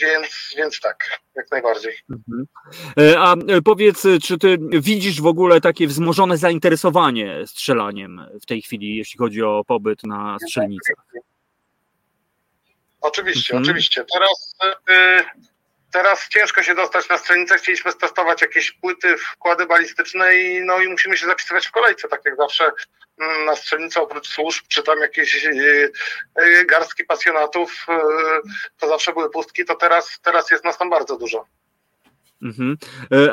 [0.00, 1.96] więc, więc tak, jak najbardziej.
[2.10, 2.46] Mhm.
[3.18, 3.34] A
[3.64, 9.42] powiedz, czy ty widzisz w ogóle takie wzmożone zainteresowanie strzelaniem w tej chwili, jeśli chodzi
[9.42, 10.96] o pobyt na strzelnicach?
[13.00, 13.62] Oczywiście, mhm.
[13.62, 14.04] oczywiście.
[14.12, 14.54] Teraz
[15.92, 17.58] Teraz ciężko się dostać na stronnicę.
[17.58, 22.20] Chcieliśmy stestować jakieś płyty, wkłady balistyczne i, no, i musimy się zapisywać w kolejce, tak
[22.24, 22.70] jak zawsze
[23.20, 25.92] mm, na strzelnicę oprócz służb, czy tam jakieś yy,
[26.36, 27.94] yy, garstki pasjonatów, yy,
[28.78, 31.44] to zawsze były pustki, to teraz, teraz jest nas tam bardzo dużo.
[32.42, 32.76] Mhm.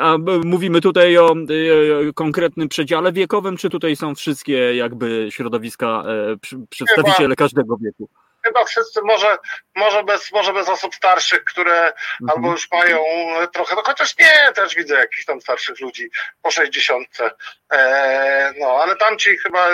[0.00, 1.34] A mówimy tutaj o
[2.14, 6.04] konkretnym przedziale wiekowym, czy tutaj są wszystkie jakby środowiska,
[6.70, 7.36] przedstawiciele Chyba.
[7.36, 8.08] każdego wieku?
[8.46, 9.38] Chyba wszyscy, może,
[9.76, 11.94] może, bez, może bez osób starszych, które mhm.
[12.28, 12.98] albo już mają
[13.52, 16.10] trochę, no chociaż nie, też widzę jakichś tam starszych ludzi
[16.42, 17.08] po 60.
[17.72, 19.66] E, no, ale tamci chyba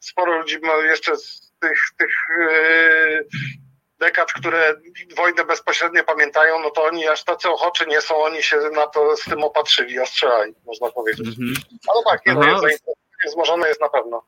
[0.00, 3.20] sporo ludzi ma jeszcze z tych, tych e,
[3.98, 4.74] dekad, które
[5.16, 9.16] wojnę bezpośrednio pamiętają, no to oni aż tacy ochoczy nie są, oni się na to
[9.16, 11.28] z tym opatrzyli, ostrzelali, można powiedzieć.
[11.28, 11.54] Mhm.
[11.88, 14.22] Ale tak, jedno zainteresowanie jest na pewno.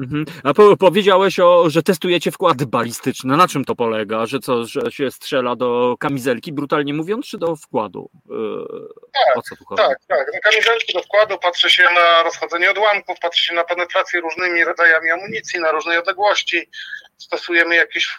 [0.00, 0.24] Mhm.
[0.44, 3.36] A po, powiedziałeś, o, że testujecie wkłady balistyczne.
[3.36, 4.26] Na czym to polega?
[4.26, 8.10] Że co, że się strzela do kamizelki, brutalnie mówiąc, czy do wkładu?
[8.30, 8.66] Yy,
[9.12, 9.34] tak?
[9.76, 10.26] Tak, tak.
[10.32, 15.10] Do kamizelki, do wkładu patrzy się na rozchodzenie odłamków, patrzy się na penetrację różnymi rodzajami
[15.10, 16.70] amunicji, na różnej odległości.
[17.18, 18.18] Stosujemy jakieś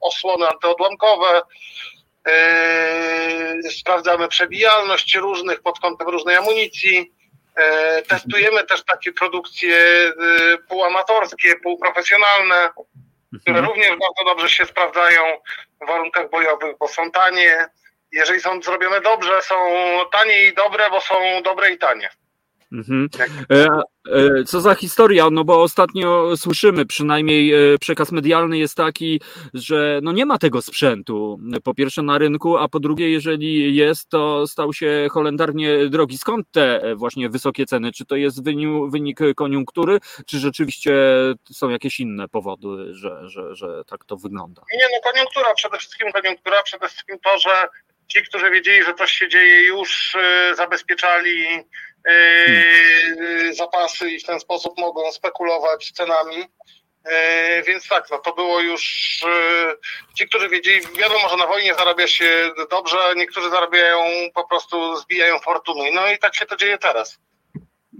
[0.00, 1.42] osłony antyodłamkowe.
[3.64, 7.12] Yy, sprawdzamy przebijalność różnych pod kątem różnej amunicji.
[7.56, 10.12] E, testujemy też takie produkcje e,
[10.68, 12.70] półamatorskie, półprofesjonalne,
[13.40, 13.66] które mhm.
[13.66, 15.22] również bardzo dobrze się sprawdzają
[15.80, 17.66] w warunkach bojowych, bo są tanie.
[18.12, 19.54] Jeżeli są zrobione dobrze, są
[20.12, 22.10] tanie i dobre, bo są dobre i tanie.
[22.72, 23.08] Mhm.
[23.50, 23.68] E,
[24.08, 29.20] e, co za historia, no bo ostatnio słyszymy, przynajmniej e, przekaz medialny jest taki,
[29.54, 34.08] że no nie ma tego sprzętu, po pierwsze na rynku, a po drugie, jeżeli jest,
[34.08, 36.18] to stał się holendarnie drogi.
[36.18, 37.92] Skąd te właśnie wysokie ceny?
[37.92, 38.44] Czy to jest
[38.90, 40.92] wynik koniunktury, czy rzeczywiście
[41.52, 44.62] są jakieś inne powody, że, że, że tak to wygląda?
[44.72, 47.50] Nie, no koniunktura, przede wszystkim koniunktura, przede wszystkim to, że
[48.12, 50.16] ci, którzy wiedzieli, że coś się dzieje, już
[50.54, 51.64] zabezpieczali
[52.06, 56.36] Yy, zapasy i w ten sposób mogą spekulować cenami.
[56.36, 58.82] Yy, więc tak, no to było już
[60.14, 64.04] ci, którzy wiedzieli, wiadomo, że na wojnie zarabia się dobrze, niektórzy zarabiają
[64.34, 65.90] po prostu, zbijają fortuny.
[65.92, 67.18] No i tak się to dzieje teraz.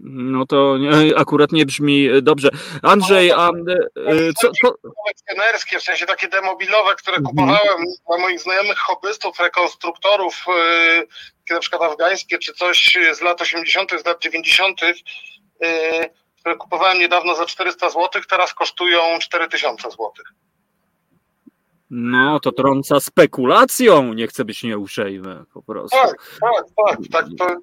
[0.04, 0.76] No to
[1.16, 2.48] akurat nie brzmi dobrze.
[2.82, 3.50] Andrzej, a
[4.40, 4.74] co, co...
[5.04, 7.36] Kolekcjonerskie, w sensie takie demobilowe, które mhm.
[7.36, 10.44] kupowałem dla moich znajomych hobbystów, rekonstruktorów,
[11.40, 14.80] takie na przykład afgańskie, czy coś z lat 80., z lat 90.,
[16.40, 20.12] które kupowałem niedawno za 400 zł, teraz kosztują 4000 zł.
[21.90, 25.96] No, to trąca spekulacją, nie chcę być nieuprzejmy po prostu.
[26.02, 27.56] Tak, tak, tak, tak to,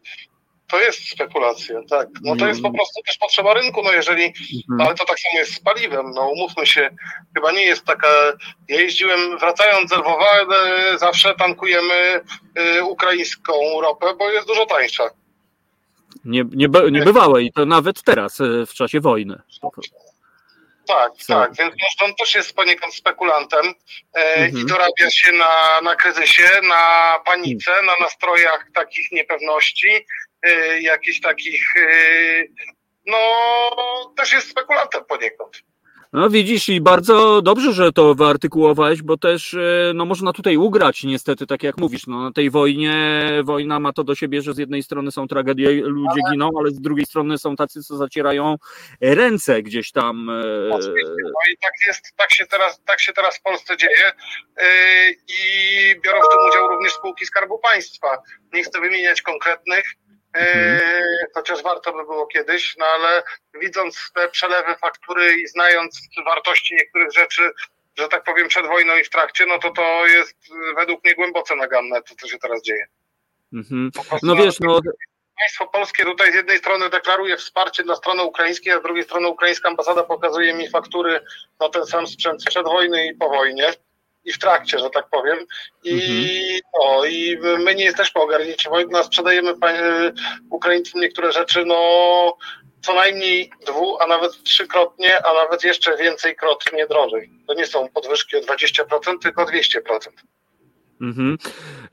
[0.68, 2.07] to jest spekulacja, tak.
[2.22, 4.88] No to jest po prostu też potrzeba rynku, no jeżeli, Mhm.
[4.88, 6.89] ale to tak samo jest z paliwem, no umówmy się,
[7.36, 8.07] chyba nie jest taka,
[8.70, 12.22] ja jeździłem, wracając z Lwowa, e, zawsze tankujemy
[12.55, 15.09] e, ukraińską ropę, bo jest dużo tańsza.
[16.26, 19.41] Nie, nie, nie bywałe i to nawet teraz, e, w czasie wojny.
[20.88, 21.34] Tak, Co?
[21.34, 23.65] tak, więc no, on też jest poniekąd spekulantem
[24.13, 24.63] e, Mhm.
[24.63, 29.88] i dorabia się na, na kryzysie, na panice, na nastrojach takich niepewności,
[30.82, 32.43] jakichś takich, e,
[33.06, 33.18] no
[34.18, 35.64] też jest spekulantem poniekąd.
[36.14, 41.04] No widzisz i bardzo dobrze, że to wyartykułowałeś, bo też e, no, można tutaj ugrać
[41.04, 44.58] niestety, tak jak mówisz, no, na tej wojnie, wojna ma to do siebie, że z
[44.58, 48.56] jednej strony są tragedie, ludzie giną, ale z drugiej strony są tacy, co zacierają
[49.02, 50.30] ręce gdzieś tam.
[50.72, 54.12] Oczywiście, no i tak jest, tak się teraz, tak się teraz w Polsce dzieje
[55.28, 55.41] i
[56.02, 58.08] biorą w tym udział również spółki Skarbu Państwa.
[58.54, 59.84] Nie chcę wymieniać konkretnych,
[60.34, 60.82] Mhm.
[61.34, 63.23] chociaż warto by było kiedyś, no ale
[63.61, 67.51] widząc te przelewy faktury i znając wartości niektórych rzeczy,
[67.97, 70.36] że tak powiem przed wojną i w trakcie, no to to jest
[70.71, 72.88] e, według mnie głęboce naganne, to co się teraz dzieje.
[73.53, 73.91] mhm.
[74.23, 74.80] No wiesz, no
[75.39, 79.28] Państwo polskie tutaj z jednej strony deklaruje wsparcie dla strony ukraińskiej, a z drugiej strony
[79.28, 81.19] ukraińska ambasada pokazuje mi faktury
[81.59, 83.73] na ten sam sprzęt przed wojny i po wojnie
[84.28, 85.38] i w trakcie, że tak powiem.
[85.84, 89.73] I, no, i my nie jesteśmy ogarnięci wojny, no, sprzedajemy pa-
[90.49, 92.38] Ukraińcom niektóre rzeczy, no
[92.82, 97.30] co najmniej dwu, a nawet trzykrotnie, a nawet jeszcze więcej krotnie drożej.
[97.47, 100.09] To nie są podwyżki o 20%, tylko o 200%.
[101.02, 101.38] Mhm.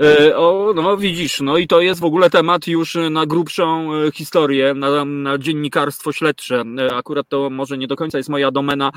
[0.01, 4.13] E, O, no widzisz, no i to jest w ogóle temat już na grubszą e,
[4.13, 6.65] historię, na, na dziennikarstwo śledcze.
[6.91, 8.91] E, Akurat to może nie do końca jest moja domena,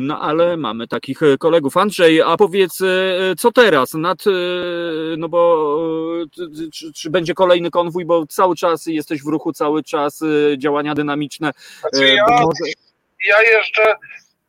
[0.00, 1.76] no ale mamy takich kolegów.
[1.76, 2.78] Andrzej, a powiedz,
[3.38, 3.94] co teraz?
[3.94, 4.24] Nad,
[5.18, 5.78] no bo
[6.72, 10.24] czy, czy będzie kolejny konwój, bo cały czas jesteś w ruchu, cały czas
[10.58, 11.52] działania dynamiczne.
[11.80, 12.72] Znaczy ja, może-
[13.28, 13.94] ja jeżdżę,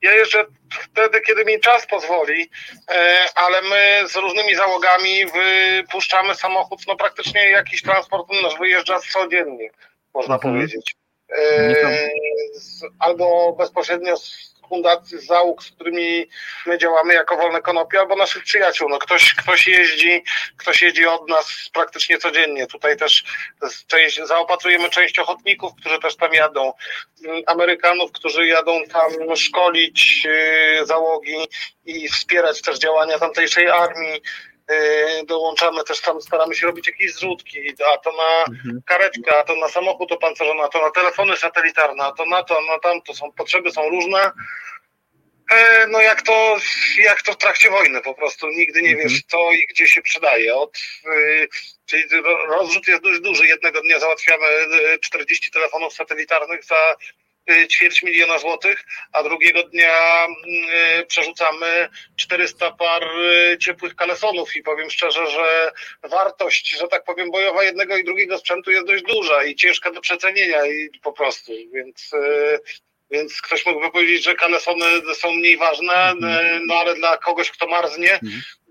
[0.02, 2.50] ja jeżdżę wtedy, kiedy mi czas pozwoli,
[2.91, 9.70] e, ale my z różnymi załogami wypuszczamy samochód, no praktycznie jakiś transport nasz wyjeżdża codziennie,
[10.14, 10.54] można Mhm.
[10.54, 10.96] powiedzieć.
[11.38, 12.10] E,
[13.00, 16.28] albo bezpośrednio z fundacji, załóg, z którymi
[16.66, 18.89] my działamy jako Wolne Konopie, albo naszych przyjaciół.
[18.89, 20.24] No ktoś, ktoś jeździ,
[20.57, 22.68] ktoś jeździ od nas praktycznie codziennie.
[22.68, 23.24] Tutaj też
[23.88, 26.74] część, zaopatrujemy część ochotników, którzy też tam jadą.
[27.47, 31.47] Amerykanów, którzy jadą tam szkolić yy, załogi
[31.86, 34.22] i wspierać też działania tamtejszej armii.
[34.70, 37.59] Yy, dołączamy też tam, staramy się robić jakieś zrzutki,
[37.93, 38.82] a to na Mhm.
[38.86, 42.61] karetkę, a to na samochód opancerzony, a to na telefony satelitarne, a to na to,
[42.61, 44.32] na tamto, są potrzeby są różne.
[45.51, 46.57] E, no jak to,
[46.99, 49.09] jak to w trakcie wojny po prostu, nigdy nie Mhm.
[49.09, 50.55] wiesz co i gdzie się przydaje.
[50.55, 51.47] Od, y,
[51.86, 54.47] czyli ro- rozrzut jest dość duży, jednego dnia załatwiamy
[54.93, 56.95] y, 40 telefonów satelitarnych za y,
[57.70, 58.84] ćwierć miliona złotych,
[59.14, 60.28] a drugiego dnia
[61.02, 65.72] y, przerzucamy 400 par y, ciepłych kalesonów i powiem szczerze, że
[66.04, 70.02] wartość, że tak powiem, bojowa jednego i drugiego sprzętu jest dość duża i ciężka do
[70.02, 72.60] przecenienia i po prostu, więc y,
[73.12, 74.86] więc ktoś mógłby powiedzieć, że kalesony
[75.16, 78.20] są mniej ważne, y, no ale dla kogoś, kto marznie,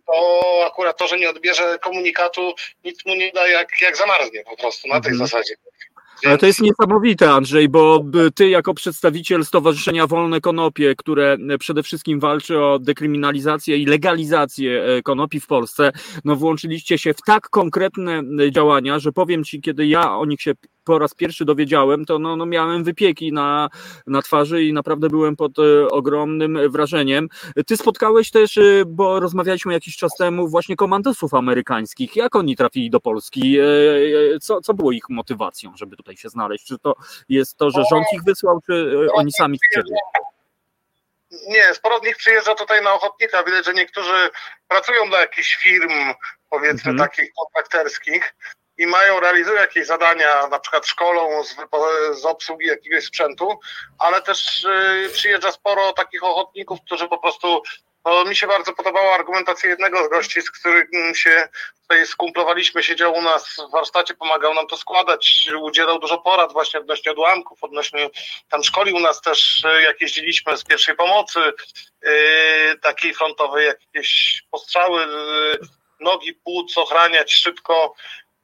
[0.06, 2.54] to akurat to, że nie odbierze komunikatu,
[2.84, 5.28] nic mu nie da, jak, jak zamarznie po prostu na tej Mhm.
[5.28, 5.54] zasadzie.
[6.26, 8.04] Ale to jest niesamowite, Andrzej, bo
[8.34, 14.84] ty jako przedstawiciel Stowarzyszenia Wolne Konopie, które e, przede wszystkim walczy o dekryminalizację i legalizację
[14.84, 15.92] e, konopi w Polsce,
[16.24, 20.42] no włączyliście się w tak konkretne e, działania, że powiem ci, kiedy ja o nich
[20.42, 20.52] się
[20.84, 23.68] po raz pierwszy dowiedziałem, to no, no miałem wypieki na,
[24.06, 27.28] na twarzy i naprawdę byłem pod e, ogromnym wrażeniem.
[27.66, 32.16] Ty spotkałeś też, e, bo rozmawialiśmy jakiś czas temu, właśnie komandosów amerykańskich.
[32.16, 33.58] Jak oni trafili do Polski?
[33.58, 33.64] E,
[34.40, 36.66] Co, co było ich motywacją, żeby tutaj się znaleźć?
[36.66, 36.94] Czy to
[37.28, 39.90] jest to, że rząd ich wysłał, czy oni sami chcieli?
[41.48, 43.44] Nie, sporo z nich przyjeżdża tutaj na ochotnika.
[43.44, 44.30] Widać, że niektórzy
[44.68, 45.90] pracują dla jakichś firm,
[46.50, 46.98] powiedzmy Mhm.
[47.10, 48.34] takich kontrakterskich
[48.78, 51.56] i mają, realizują jakieś zadania, na przykład szkolą z,
[52.20, 53.60] z obsługi jakiegoś sprzętu,
[53.98, 57.62] ale też y, przyjeżdża sporo takich ochotników, którzy po prostu
[58.04, 61.48] no, mi się bardzo podobała argumentacja jednego z gości, z którym się
[61.82, 66.80] tutaj skumplowaliśmy, siedział u nas w warsztacie, pomagał nam to składać, udzielał dużo porad właśnie
[66.80, 68.10] odnośnie odłamków, odnośnie
[68.48, 71.40] tam szkolił nas też, y, jak jeździliśmy z pierwszej pomocy,
[72.02, 75.68] yy, takiej frontowej, jakieś postrzały, yy,
[76.00, 77.94] nogi, płuc, ochraniać szybko.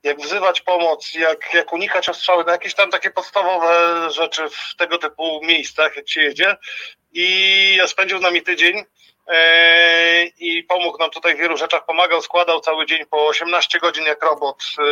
[0.03, 4.99] Jak wzywać pomoc, jak, jak unikać ostrzały, no jakieś tam takie podstawowe rzeczy w tego
[4.99, 6.57] typu miejscach, jak się jedzie.
[7.13, 8.85] I spędził z nami tydzień
[9.29, 14.05] e, i pomógł nam tutaj w wielu rzeczach, pomagał, składał cały dzień po 18 godzin
[14.05, 14.83] jak robot, e,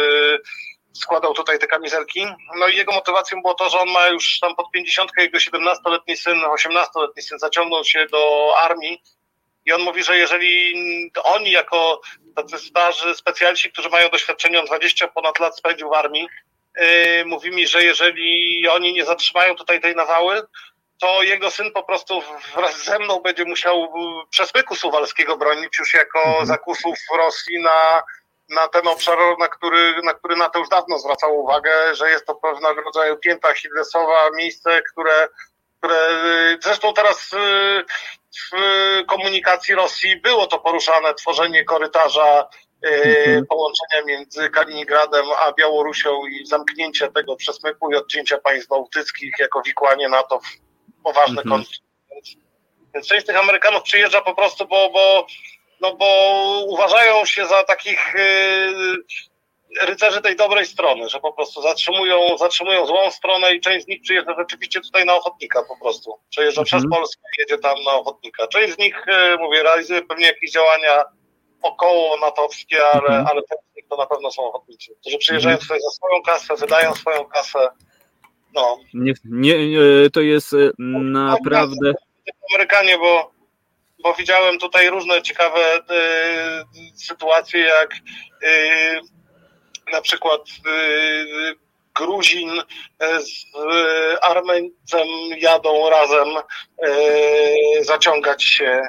[0.93, 2.27] składał tutaj te kamizelki.
[2.57, 6.17] No i jego motywacją było to, że on ma już tam pod 50, jego 17-letni
[6.17, 9.03] syn, 18-letni syn zaciągnął się do armii
[9.69, 10.75] i on mówi, że jeżeli
[11.25, 12.01] oni jako
[12.37, 16.29] tacy starzy specjaliści, którzy mają doświadczenie, on 20 ponad lat spędził w armii,
[16.79, 20.43] yy, mówi mi, że jeżeli oni nie zatrzymają tutaj tej nawały,
[21.01, 22.23] to jego syn po prostu
[22.55, 23.93] wraz ze mną będzie musiał
[24.31, 26.47] przesmyku suwalskiego bronić już jako mhm.
[26.47, 28.03] zakusów Rosji na,
[28.49, 32.35] na ten obszar, na który, na który NATO już dawno zwracał uwagę, że jest to
[32.35, 35.29] pewnego rodzaju pięta Hidlesowa, miejsce, które,
[35.79, 35.99] które
[36.63, 37.85] zresztą teraz y,
[38.37, 38.57] w
[39.07, 42.49] komunikacji Rosji było to poruszane, tworzenie korytarza
[42.87, 43.47] y, mhm.
[43.47, 50.09] połączenia między Kaliningradem a Białorusią i zamknięcie tego przesmyku i odcięcia państw bałtyckich jako wikłanie
[50.09, 51.49] NATO w poważny mhm.
[51.49, 51.85] konflikt.
[52.11, 52.37] Więc,
[52.95, 55.27] więc część tych Amerykanów przyjeżdża po prostu, bo, bo,
[55.81, 56.07] no bo
[56.67, 58.97] uważają się za takich yy,
[59.83, 64.03] rycerzy tej dobrej strony, że po prostu zatrzymują, zatrzymują złą stronę i część z nich
[64.03, 66.15] przyjeżdża rzeczywiście tutaj na ochotnika po prostu.
[66.31, 66.83] Przejeżdża mhm.
[66.83, 68.47] przez Polskę i jedzie tam na ochotnika.
[68.47, 71.05] Część z nich, yy, mówię, realizuje pewnie jakieś działania
[71.63, 73.27] około natowskie, ale, mhm.
[73.27, 75.69] ale część z nich to na pewno są ochotnicy, którzy przyjeżdżają mhm.
[75.69, 77.69] tutaj za swoją kasę, wydają swoją kasę
[78.55, 78.79] no.
[78.95, 79.79] Nie, nie,
[80.13, 81.93] to jest e, naprawdę.
[82.55, 83.33] Amerykanie, bo,
[84.03, 85.81] bo widziałem tutaj różne ciekawe y,
[86.95, 89.01] sytuacje, jak y,
[89.93, 91.69] na przykład y,
[91.99, 92.63] Gruzin
[93.01, 93.45] z
[94.23, 95.09] Armeńcem
[95.39, 96.29] jadą razem
[97.81, 98.83] zaciągać się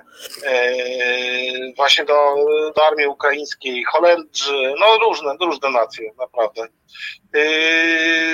[1.76, 2.36] właśnie do,
[2.76, 6.68] do armii ukraińskiej, Holendrzy, no różne, różne nacje, naprawdę.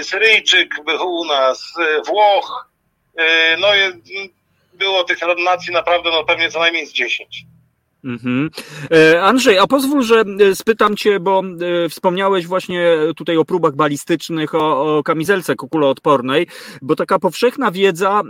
[0.04, 1.74] Syryjczyk był u nas,
[2.06, 2.70] Włoch,
[3.58, 3.68] no
[4.74, 7.46] było tych nacji naprawdę no pewnie co najmniej z 10.
[8.06, 8.50] Mhm.
[8.92, 11.44] E, Andrzej, a pozwól, że e, spytam Cię, bo
[11.86, 16.48] e, wspomniałeś właśnie tutaj o próbach balistycznych, o, o kamizelce kukuloodpornej,
[16.82, 18.22] bo taka powszechna wiedza,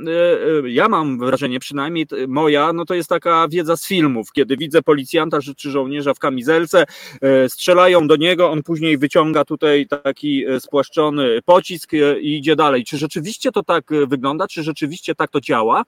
[0.65, 5.39] ja mam wrażenie, przynajmniej moja, no to jest taka wiedza z filmów, kiedy widzę policjanta
[5.57, 6.85] czy żołnierza w kamizelce,
[7.47, 12.83] strzelają do niego, on później wyciąga tutaj taki spłaszczony pocisk i idzie dalej.
[12.83, 14.47] Czy rzeczywiście to tak wygląda?
[14.47, 15.83] Czy rzeczywiście tak to działa?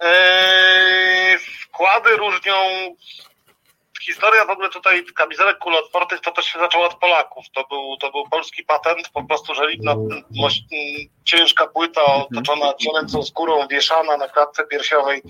[0.00, 1.05] Eee,
[1.76, 2.54] wkłady różnią.
[4.02, 7.44] Historia w ogóle tutaj kamizelek kuloodpornych to też się zaczęła od Polaków.
[7.54, 9.94] To był, to był polski patent, po prostu żelibna
[11.24, 15.22] ciężka płyta otoczona cielęcą skórą, wieszana na klatce piersiowej.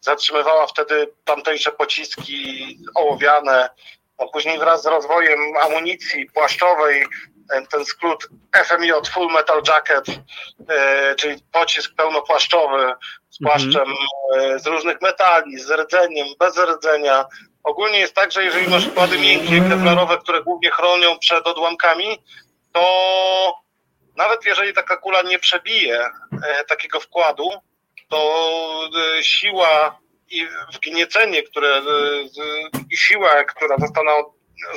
[0.00, 3.70] Zatrzymywała wtedy tamtejsze pociski ołowiane.
[4.18, 7.06] A później wraz z rozwojem amunicji płaszczowej
[7.70, 8.28] ten skrót
[8.64, 10.04] FMJ, Full Metal Jacket,
[10.68, 12.94] e, czyli pocisk pełnopłaszczowy
[13.30, 13.60] z mhm.
[13.60, 14.58] płaszczem mm-hmm.
[14.58, 17.24] z różnych metali, z rdzeniem, bez rdzenia.
[17.64, 22.18] Ogólnie jest tak, że jeżeli masz wkłady miękkie, kevlarowe, które głównie chronią przed odłamkami,
[22.72, 22.82] to
[24.16, 27.50] nawet jeżeli taka kula nie przebije e, takiego wkładu,
[28.08, 28.42] to
[29.22, 29.98] siła
[30.30, 31.82] i wgniecenie, które
[32.90, 34.10] i siła, która zostanie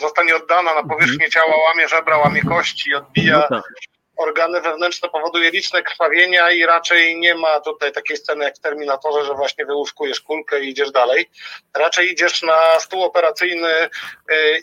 [0.01, 3.71] zostanie oddana na powierzchnię ciała, łamie żebra, łamie kości, odbija no tak.
[4.17, 9.25] organy wewnętrzne, powoduje liczne krwawienia i raczej nie ma tutaj takiej sceny jak w Terminatorze,
[9.25, 11.29] że właśnie wyłuskujesz kulkę i idziesz dalej.
[11.73, 13.89] Raczej idziesz na stół operacyjny y,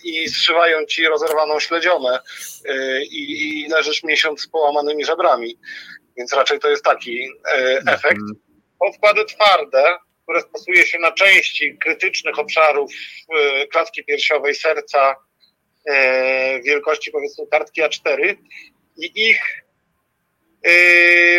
[0.04, 2.20] i zszywają ci rozerwaną śledzionę
[2.68, 5.58] y, i, leżysz miesiąc z połamanymi żebrami.
[6.16, 8.20] Więc raczej to jest taki y, efekt.
[8.78, 12.92] Podkłady twarde, które stosuje się na części krytycznych obszarów
[13.28, 15.16] e, klatki piersiowej, serca,
[15.86, 18.36] e, wielkości powiedzmy kartki A4
[18.96, 19.64] i ich
[20.62, 20.72] e,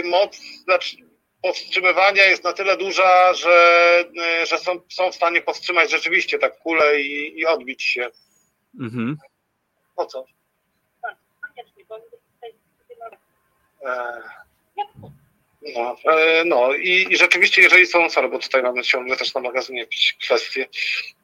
[0.04, 0.98] moc znaczy
[1.42, 4.06] powstrzymywania jest na tyle duża, że,
[4.48, 8.10] że są, są w stanie powstrzymać rzeczywiście tak kulę i, i odbić się.
[8.80, 9.18] Mhm.
[9.96, 10.26] Po co?
[11.02, 12.54] Tak, koniecznie, bo tutaj...
[15.76, 19.42] No, e, no i, i, rzeczywiście, jeżeli są, sorry, bo tutaj mamy ciągle też na
[19.42, 20.68] magazynie jakieś kwestie,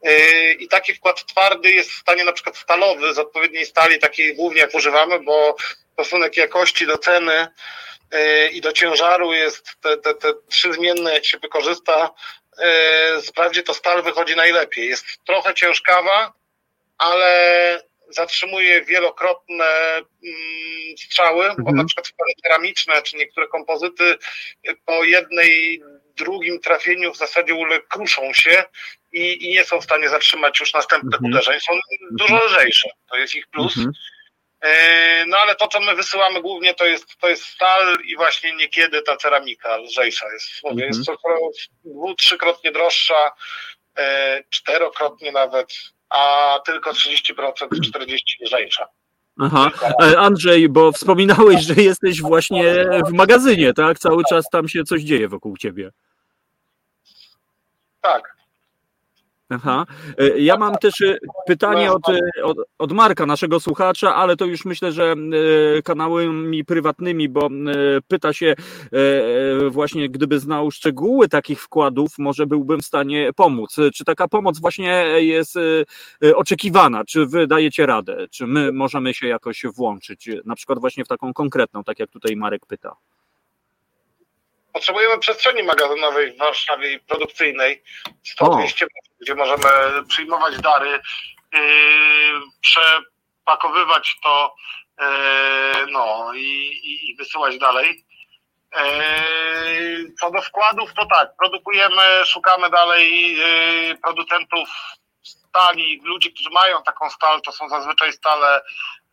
[0.04, 4.36] yy, i taki wkład twardy jest w stanie na przykład stalowy z odpowiedniej stali, takiej
[4.36, 5.56] głównie jak używamy, bo
[5.94, 7.48] stosunek jakości do ceny
[8.12, 12.10] yy, i do ciężaru jest te, te, te trzy zmienne, jak się wykorzysta,
[13.28, 14.90] wprawdzie to stal wychodzi najlepiej.
[14.90, 16.34] Jest trochę ciężkawa,
[16.98, 21.64] ale zatrzymuje wielokrotne mm, strzały, mhm.
[21.64, 22.08] bo na przykład
[22.44, 24.18] ceramiczne czy niektóre kompozyty
[24.86, 25.82] po jednej,
[26.20, 28.64] drugim trafieniu w zasadzie ule kruszą się
[29.12, 31.32] i, i nie są w stanie zatrzymać już następnych Mhm.
[31.32, 31.60] uderzeń.
[31.60, 31.74] Są
[32.12, 33.78] dużo lżejsze, to jest ich plus.
[33.78, 33.94] Mhm.
[34.62, 38.56] E, No ale to, co my wysyłamy głównie, to jest, to jest stal i właśnie
[38.56, 40.48] niekiedy ta ceramika lżejsza jest.
[40.64, 41.18] Mówię, jest to
[41.86, 43.32] dwu, trzykrotnie droższa,
[43.98, 45.74] e, czterokrotnie nawet,
[46.10, 48.88] a tylko 30%, 40% lżejsza.
[49.40, 49.72] Aha.
[50.02, 54.00] E, Andrzej, bo wspominałeś, że jesteś właśnie w magazynie, tak?
[54.00, 55.92] Cały czas tam się coś dzieje wokół ciebie.
[58.02, 58.39] Tak.
[59.50, 59.86] Aha.
[60.18, 61.18] E, Ja mam też e,
[61.48, 65.16] pytanie od, e, od, od Marka, naszego słuchacza, ale to już myślę, że
[65.84, 67.50] kanałami prywatnymi, bo
[68.08, 68.56] pyta się
[69.70, 73.76] właśnie, gdyby znał szczegóły takich wkładów, może byłbym w stanie pomóc.
[73.94, 75.56] Czy taka pomoc właśnie jest
[76.36, 77.06] oczekiwana?
[77.06, 78.28] Czy wy dajecie radę?
[78.32, 80.30] Czy my możemy się jakoś włączyć?
[80.46, 82.96] Na przykład właśnie w taką konkretną, tak jak tutaj Marek pyta.
[84.74, 87.84] Potrzebujemy przestrzeni magazynowej w Warszawie i produkcyjnej
[88.40, 89.70] 100-200 metrów, gdzie możemy
[90.08, 91.00] przyjmować dary,
[91.54, 91.60] yy,
[92.62, 94.56] przepakowywać to
[95.00, 95.06] yy,
[95.92, 96.40] no, i,
[96.84, 98.06] i, i wysyłać dalej.
[98.76, 104.70] Yy, Co do wkładów, to tak, produkujemy, szukamy dalej yy, producentów
[105.30, 108.62] stali, ludzi, którzy mają taką stal, to są zazwyczaj stale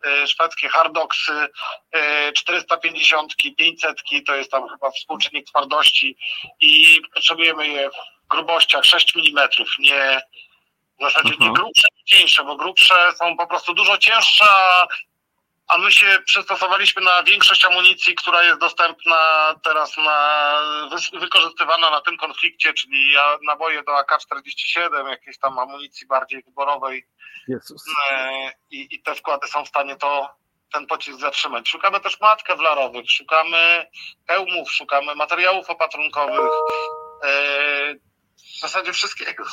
[0.05, 1.49] yy, szwedzkie hardoksy,
[1.95, 6.17] yy, 450, 500, to jest tam chyba współczynnik twardości
[6.61, 9.49] i potrzebujemy je w grubościach 6 mm,
[9.79, 10.21] nie
[10.99, 11.53] w zasadzie nie Aha.
[11.55, 14.87] grubsze, nie cieńsze, bo grubsze są po prostu dużo cięższe, a-
[15.69, 19.19] a my się przystosowaliśmy na większość amunicji, która jest dostępna
[19.65, 20.59] teraz na,
[21.13, 23.15] wy- wykorzystywana na tym konflikcie, czyli
[23.47, 27.09] naboje do AK-47, jakiejś tam amunicji bardziej wyborowej
[28.11, 30.29] e, i, i te wkłady są w stanie to
[30.73, 31.69] ten pocisk zatrzymać.
[31.69, 33.87] Szukamy też mat kewlarowych, szukamy
[34.29, 36.51] hełmów, szukamy materiałów opatrunkowych,
[37.25, 37.95] e,
[38.57, 39.45] w zasadzie wszystkiego.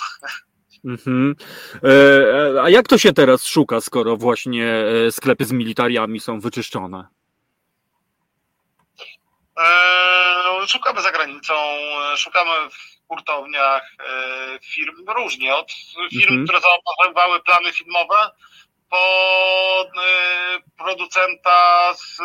[0.85, 1.35] Mhm.
[1.83, 7.07] E, A jak to się teraz szuka, skoro właśnie e, sklepy z militariami są wyczyszczone?
[9.59, 11.53] E, Szukamy za granicą,
[12.13, 15.71] e, szukamy w hurtowniach e, firm różnie, od
[16.11, 16.43] firm, Mhm.
[16.47, 18.15] które zaoferowały plany filmowe,
[18.93, 20.43] po e,
[20.83, 22.23] producenta z e,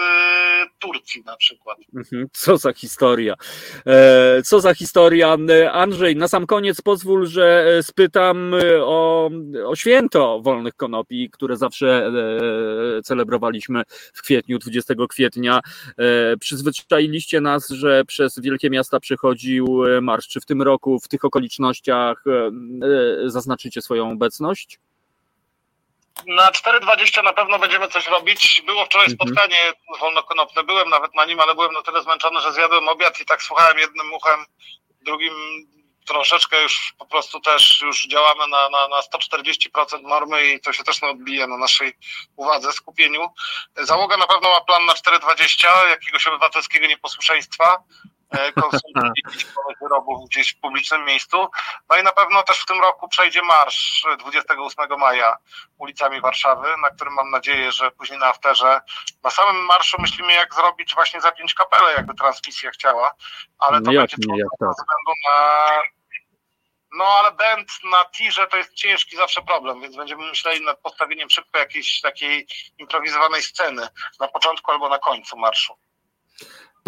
[0.79, 1.79] Turcji na przykład.
[1.97, 2.27] Mhm.
[2.33, 3.35] Co za historia.
[3.87, 5.37] E, Co za historia.
[5.73, 9.31] Andrzej, na sam koniec pozwól, że e, spytam e, o,
[9.67, 12.13] o święto wolnych konopi, które zawsze
[13.05, 13.83] celebrowaliśmy
[14.15, 15.61] w kwietniu, 20 kwietnia.
[16.41, 20.29] Przyzwyczailiście nas, że przez wielkie miasta przychodził marsz.
[20.29, 22.25] Czy w tym roku, w tych okolicznościach
[23.27, 24.81] zaznaczycie swoją obecność?
[26.27, 28.63] Na 4.20 na pewno będziemy coś robić.
[28.67, 29.29] Było wczoraj Mhm.
[29.29, 30.63] spotkanie wolnokonopne.
[30.65, 33.79] Byłem nawet na nim, ale byłem na tyle zmęczony, że zjadłem obiad i tak słuchałem
[33.79, 34.45] jednym uchem,
[35.03, 35.35] drugim
[36.07, 40.85] troszeczkę już po prostu też już działamy na, na, na 140% normy i to się
[40.85, 41.93] też odbije na naszej
[42.37, 43.29] uwadze, skupieniu.
[43.77, 47.83] Załoga na pewno ma plan na 4.20, jakiegoś obywatelskiego nieposłuszeństwa,
[48.55, 49.47] konsumpcji jakichś
[49.83, 51.47] wyrobów gdzieś w publicznym miejscu.
[51.91, 55.37] No i na pewno też w tym roku przejdzie marsz 28 maja
[55.79, 58.81] ulicami Warszawy, na którym mam nadzieję, że później na afterze,
[59.23, 63.15] na samym marszu myślimy jak zrobić właśnie zapiąć kapelę, jakby transmisja chciała,
[63.59, 64.69] ale to No będzie trudne jak tak.
[64.69, 65.69] ze względu na
[66.93, 71.31] no ale band na tirze to jest ciężki zawsze problem, więc będziemy myśleli nad postawieniem
[71.31, 72.47] szybko jakiejś takiej
[72.79, 73.89] improwizowanej sceny
[74.21, 75.75] na początku albo na końcu marszu.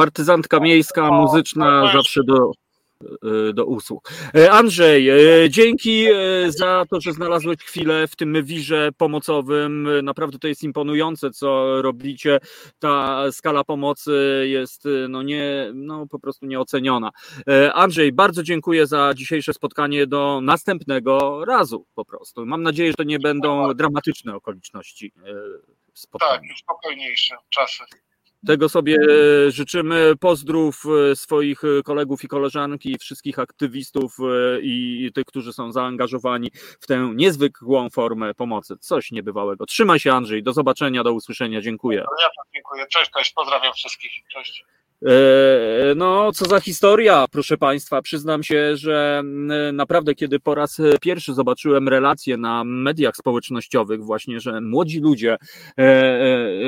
[0.01, 2.53] Partyzantka miejska, muzyczna, no, zawsze do,
[3.49, 4.11] e, do usług.
[4.35, 6.07] E, Andrzej, e, dzięki
[6.49, 9.89] za to, że znalazłeś chwilę w tym wirze pomocowym.
[10.03, 12.39] Naprawdę to jest imponujące, co robicie.
[12.79, 17.11] Ta skala pomocy jest no nie, no po prostu nieoceniona.
[17.75, 20.07] Andrzej, bardzo dziękuję za dzisiejsze spotkanie.
[20.07, 22.47] Do następnego razu po prostu.
[22.47, 25.13] Mam nadzieję, że to nie będą dramatyczne okoliczności
[25.95, 26.33] spotkania.
[26.33, 27.85] Tak, już spokojniejsze czasy.
[28.47, 28.97] Tego sobie
[29.49, 30.17] życzymy.
[30.21, 36.51] Pozdrów e, swoich kolegów i koleżanki, wszystkich aktywistów e, i tych, którzy są zaangażowani
[36.81, 38.77] w tę niezwykłą formę pomocy.
[38.81, 39.67] Coś niebywałego.
[39.67, 40.43] Trzymaj się, Andrzej.
[40.43, 41.61] Do zobaczenia, do usłyszenia.
[41.61, 41.99] Dziękuję.
[41.99, 42.87] Ja dziękuję.
[42.87, 43.33] Cześć, cześć.
[43.33, 44.13] Pozdrawiam wszystkich.
[44.33, 44.65] Cześć.
[45.07, 48.03] E, No, co za historia, proszę Państwa.
[48.03, 54.41] Przyznam się, że mm, naprawdę, kiedy po raz pierwszy zobaczyłem relacje na mediach społecznościowych, właśnie,
[54.41, 55.37] że młodzi ludzie
[55.79, 55.83] e,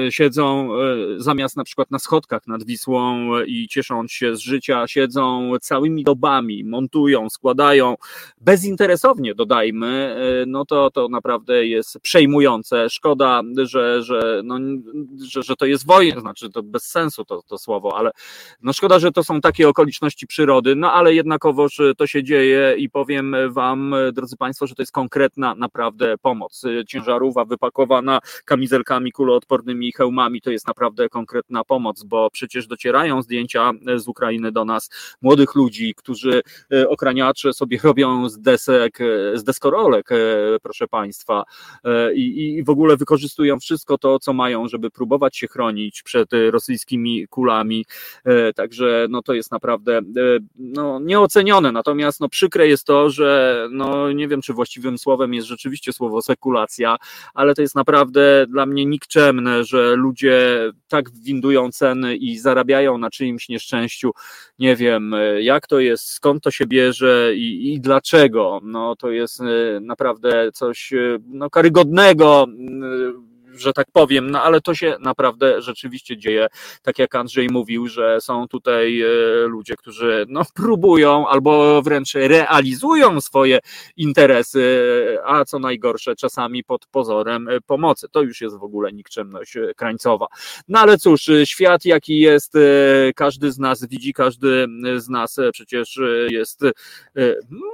[0.06, 0.68] e, siedzą
[1.16, 6.64] zamiast na przykład na schodkach nad Wisłą i ciesząc się z życia, siedzą całymi dobami,
[6.64, 7.94] montują, składają
[8.40, 12.90] bezinteresownie, dodajmy, no to, to naprawdę jest przejmujące.
[12.90, 14.58] Szkoda, że, że, no,
[15.28, 18.10] że, że to jest wojna, znaczy to bez sensu to, to słowo, ale
[18.62, 22.90] No szkoda, że to są takie okoliczności przyrody, no ale jednakowoż to się dzieje i
[22.90, 26.62] powiem Wam, drodzy Państwo, że to jest konkretna naprawdę pomoc.
[26.86, 34.08] Ciężarówka wypakowana kamizelkami kuloodpornymi, hełmami, to jest naprawdę konkretna pomoc, bo przecież docierają zdjęcia z
[34.08, 34.90] Ukrainy do nas
[35.22, 36.42] młodych ludzi, którzy
[36.88, 38.98] okraniacze sobie robią z desek,
[39.34, 40.08] z deskorolek,
[40.62, 41.44] proszę Państwa,
[42.14, 47.28] i, i w ogóle wykorzystują wszystko to, co mają, żeby próbować się chronić przed rosyjskimi
[47.28, 47.84] kulami.
[48.56, 50.00] Także no to jest naprawdę
[50.56, 51.72] no, nieocenione.
[51.72, 56.22] Natomiast no, przykre jest to, że no, nie wiem, czy właściwym słowem jest rzeczywiście słowo
[56.22, 56.96] sekulacja,
[57.34, 60.58] ale to jest naprawdę dla mnie nikczemne, że ludzie
[60.88, 64.10] tak windują ceny i zarabiają na czyimś nieszczęściu.
[64.58, 68.60] Nie wiem, jak to jest, skąd to się bierze i, i dlaczego.
[68.62, 69.42] No, to jest
[69.80, 70.92] naprawdę coś
[71.26, 72.46] no, karygodnego
[73.56, 76.46] że tak powiem, no ale to się naprawdę rzeczywiście dzieje.
[76.82, 79.06] Tak jak Andrzej mówił, że są tutaj e,
[79.46, 83.58] ludzie, którzy no, próbują albo wręcz realizują swoje
[83.96, 84.62] interesy,
[85.24, 88.08] a co najgorsze, czasami pod pozorem pomocy.
[88.08, 90.26] To już jest w ogóle nikczemność krańcowa.
[90.68, 94.66] No ale cóż, świat jaki jest, e, każdy z nas widzi, każdy
[94.96, 96.00] z nas przecież
[96.30, 96.72] jest e,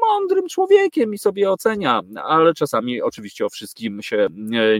[0.00, 4.28] mądrym człowiekiem i sobie ocenia, ale czasami oczywiście o wszystkim się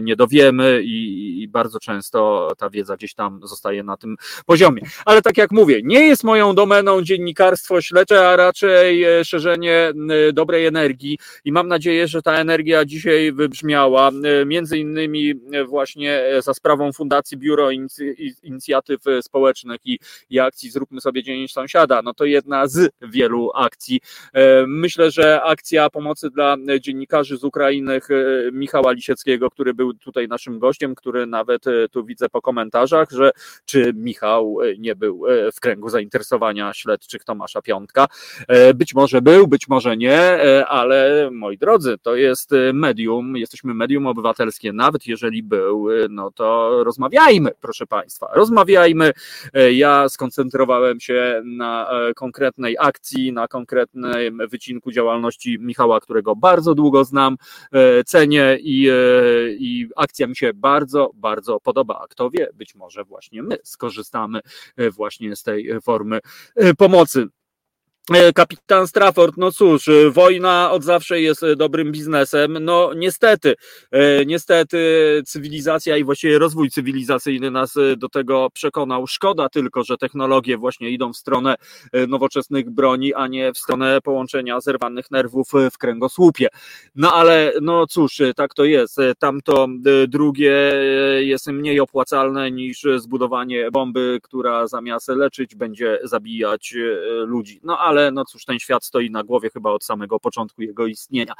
[0.01, 4.81] nie dowiemy i, i, bardzo często ta wiedza gdzieś tam zostaje na tym poziomie.
[5.05, 9.93] Ale tak jak mówię, nie jest moją domeną dziennikarstwo śledcze, a raczej e, szerzenie
[10.33, 16.23] dobrej energii i mam nadzieję, że ta energia dzisiaj wybrzmiała, e, między innymi e, właśnie
[16.39, 17.69] za sprawą Fundacji Biuro
[18.43, 19.99] Inicjatyw Społecznych i,
[20.29, 22.01] i akcji Zróbmy sobie Dzień Sąsiada.
[22.01, 24.01] No to jedna z wielu akcji.
[24.67, 27.99] Myślę, że akcja pomocy dla dziennikarzy z Ukrainy
[28.51, 33.09] Michała Lisieckiego, który był tutaj naszym gościem, gościem, który nawet e, tu widzę po komentarzach,
[33.11, 33.31] że
[33.65, 38.07] czy Michał e, nie był e, w kręgu zainteresowania śledczych Tomasza Piątka.
[38.75, 44.73] Być może był, być może nie, ale moi drodzy, to jest medium, jesteśmy medium obywatelskie,
[44.73, 49.11] nawet jeżeli był, no to rozmawiajmy, proszę Państwa, rozmawiajmy.
[49.71, 57.37] Ja skoncentrowałem się na konkretnej akcji, na konkretnym wycinku działalności Michała, którego bardzo długo znam,
[58.05, 58.89] cenię i,
[59.59, 61.99] i akcja mi się bardzo bardzo, bardzo podoba.
[61.99, 64.39] A kto wie, być może właśnie my skorzystamy
[64.77, 66.19] e, właśnie z tej formy
[66.55, 67.27] e, pomocy.
[68.13, 72.57] E, kapitan Strafford, no cóż, e, wojna od zawsze jest e, dobrym biznesem.
[72.61, 73.55] No niestety,
[74.25, 74.77] niestety
[75.25, 79.07] cywilizacja i właściwie rozwój cywilizacyjny nas do tego przekonał.
[79.07, 81.55] Szkoda tylko, że technologie właśnie idą w stronę
[82.07, 86.47] nowoczesnych broni, a nie w stronę połączenia zerwanych nerwów w kręgosłupie.
[86.95, 88.97] No ale no cóż, tak to jest.
[89.19, 89.67] Tamto
[90.07, 90.73] drugie
[91.19, 96.73] jest mniej opłacalne niż zbudowanie bomby, która zamiast leczyć będzie zabijać
[97.25, 97.59] ludzi.
[97.63, 100.87] No ale ale no cóż, ten świat stoi na głowie chyba od samego początku jego
[100.87, 101.33] istnienia.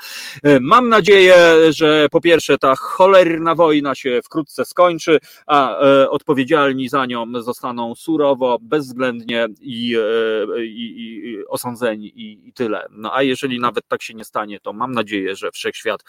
[0.43, 1.35] E, mam nadzieję,
[1.69, 7.95] że po pierwsze ta cholerna wojna się wkrótce skończy, a e, odpowiedzialni za nią zostaną
[7.95, 12.85] surowo, bezwzględnie i, e, i, i osądzeni i, i tyle.
[12.91, 16.03] No a jeżeli nawet tak się nie stanie, to mam nadzieję, że wszechświat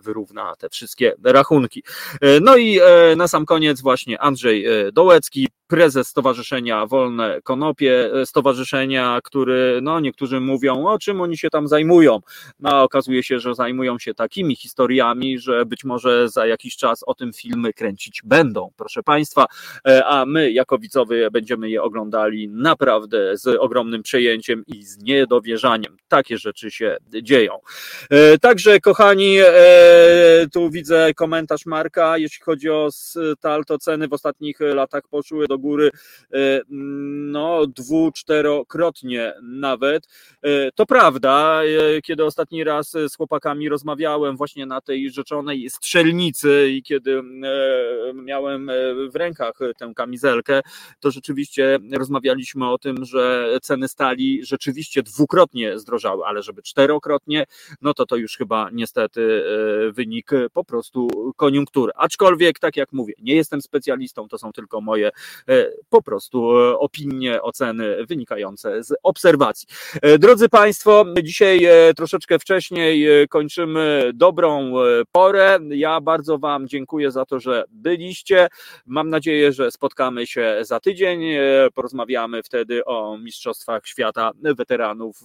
[0.00, 1.82] wyrówna te wszystkie rachunki.
[2.40, 2.80] No i
[3.16, 10.86] na sam koniec właśnie Andrzej Dołecki, prezes Stowarzyszenia Wolne Konopie, stowarzyszenia, który no niektórzy mówią,
[10.86, 12.20] o czym oni się tam zajmują.
[12.60, 17.14] No okazuje się, że zajmują się takimi historiami, że być może za jakiś czas o
[17.14, 19.46] tym filmy kręcić będą, proszę Państwa,
[19.86, 25.96] e, a my jako widzowie będziemy je oglądali naprawdę z ogromnym przejęciem i z niedowierzaniem.
[26.08, 27.58] Takie rzeczy się dzieją.
[28.10, 34.12] E, także kochani, e, tu widzę komentarz Marka, jeśli chodzi o stal, to ceny w
[34.12, 35.90] ostatnich latach poszły do góry
[37.32, 40.08] no dwu, czterokrotnie nawet.
[40.42, 46.68] E, to prawda, e, kiedy ostatni raz z chłopakami rozmawiałem właśnie na tej rzeczonej strzelnicy
[46.70, 47.22] i kiedy e,
[48.14, 48.70] miałem
[49.12, 50.60] w rękach tę kamizelkę,
[51.00, 57.44] to rzeczywiście rozmawialiśmy o tym, że ceny stali rzeczywiście dwukrotnie zdrożały, ale żeby czterokrotnie,
[57.82, 59.44] no to to już chyba niestety
[59.92, 61.92] wynik po prostu koniunktury.
[61.96, 65.10] Aczkolwiek, tak jak mówię, nie jestem specjalistą, to są tylko moje
[65.88, 69.68] po prostu opinie, oceny wynikające z obserwacji obserwacji.
[70.18, 74.72] Drodzy Państwo, dzisiaj troszeczkę wcześniej kończymy dobrą
[75.12, 75.58] porę.
[75.70, 78.48] Ja bardzo Wam dziękuję za to, że byliście.
[78.86, 81.22] Mam nadzieję, że spotkamy się za tydzień.
[81.74, 85.20] Porozmawiamy wtedy o Mistrzostwach Świata Weteranów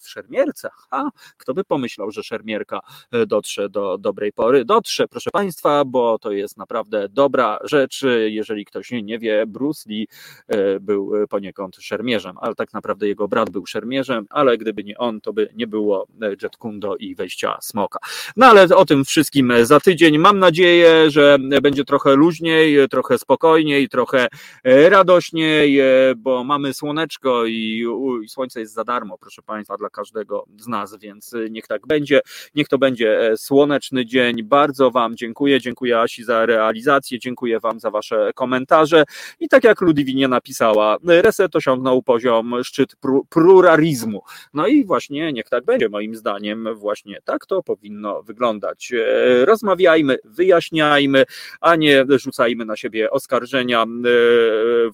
[0.00, 0.86] w Szermiercach.
[0.90, 1.02] A
[1.36, 2.80] kto by pomyślał, że Szermierka
[3.26, 4.64] dotrze do dobrej pory?
[4.64, 8.04] Dotrze, proszę Państwa, bo to jest naprawdę dobra rzecz.
[8.26, 10.08] Jeżeli ktoś nie wie, Bruce Lee
[10.48, 15.20] e, był poniekąd szermierzem, ale tak naprawdę jego brat był szermierzem, ale gdyby nie on,
[15.20, 16.06] to by nie było
[16.42, 17.98] Jet Kundo i wejścia smoka.
[18.36, 20.18] No ale o tym wszystkim za tydzień.
[20.18, 24.28] Mam nadzieję, że będzie trochę luźniej, trochę spokojniej, trochę
[24.64, 25.80] radośniej,
[26.16, 27.84] bo mamy słoneczko i,
[28.24, 32.20] i słońce jest za darmo, proszę Państwa, dla każdego z nas, więc niech tak będzie.
[32.54, 34.42] Niech to będzie słoneczny dzień.
[34.42, 35.60] Bardzo Wam dziękuję.
[35.60, 39.04] Dziękuję Asi za realizację, dziękuję Wam za Wasze komentarze.
[39.40, 42.96] I tak jak Ludwinie napisała, reset osiągnął poziom szczyt
[43.32, 44.22] pluralizmu.
[44.54, 48.92] No i właśnie niech tak będzie, moim zdaniem, właśnie tak to powinno wyglądać.
[48.92, 51.24] E, rozmawiajmy, wyjaśniajmy,
[51.60, 53.86] a nie rzucajmy na siebie oskarżenia, e,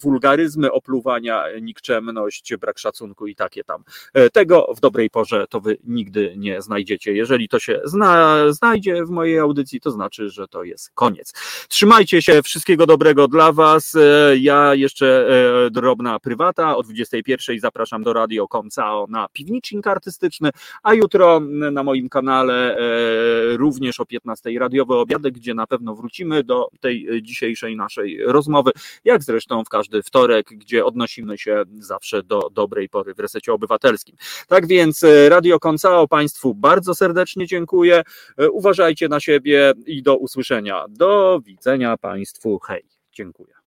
[0.01, 3.85] wulgaryzmy, opluwania, nikczemność, brak szacunku i takie tam.
[4.15, 7.13] E, tego w dobrej porze to wy nigdy nie znajdziecie.
[7.13, 11.33] Jeżeli to się zna, znajdzie w mojej audycji, to znaczy, że to jest koniec.
[11.69, 13.97] Trzymajcie się, wszystkiego dobrego dla Was.
[14.37, 15.29] Ja jeszcze
[15.71, 16.77] drobna prywata.
[16.77, 20.51] O 21 zapraszam do Radio Komcao na piwnicznik artystyczny,
[20.83, 21.41] a jutro
[21.73, 22.77] na moim kanale
[23.57, 28.71] również o 15 radiowy obiadek, gdzie na pewno wrócimy do tej dzisiejszej naszej rozmowy,
[29.05, 34.17] jak zresztą w każdy wtorek, gdzie odnosimy się zawsze do dobrej pory w resecie obywatelskim.
[34.49, 38.03] Tak więc Radio Komcao Państwu bardzo serdecznie dziękuję.
[38.53, 40.85] Uważajcie na siebie i do usłyszenia.
[40.89, 42.59] Do widzenia Państwu.
[42.59, 42.85] Hej.
[43.13, 43.58] Dziękuję.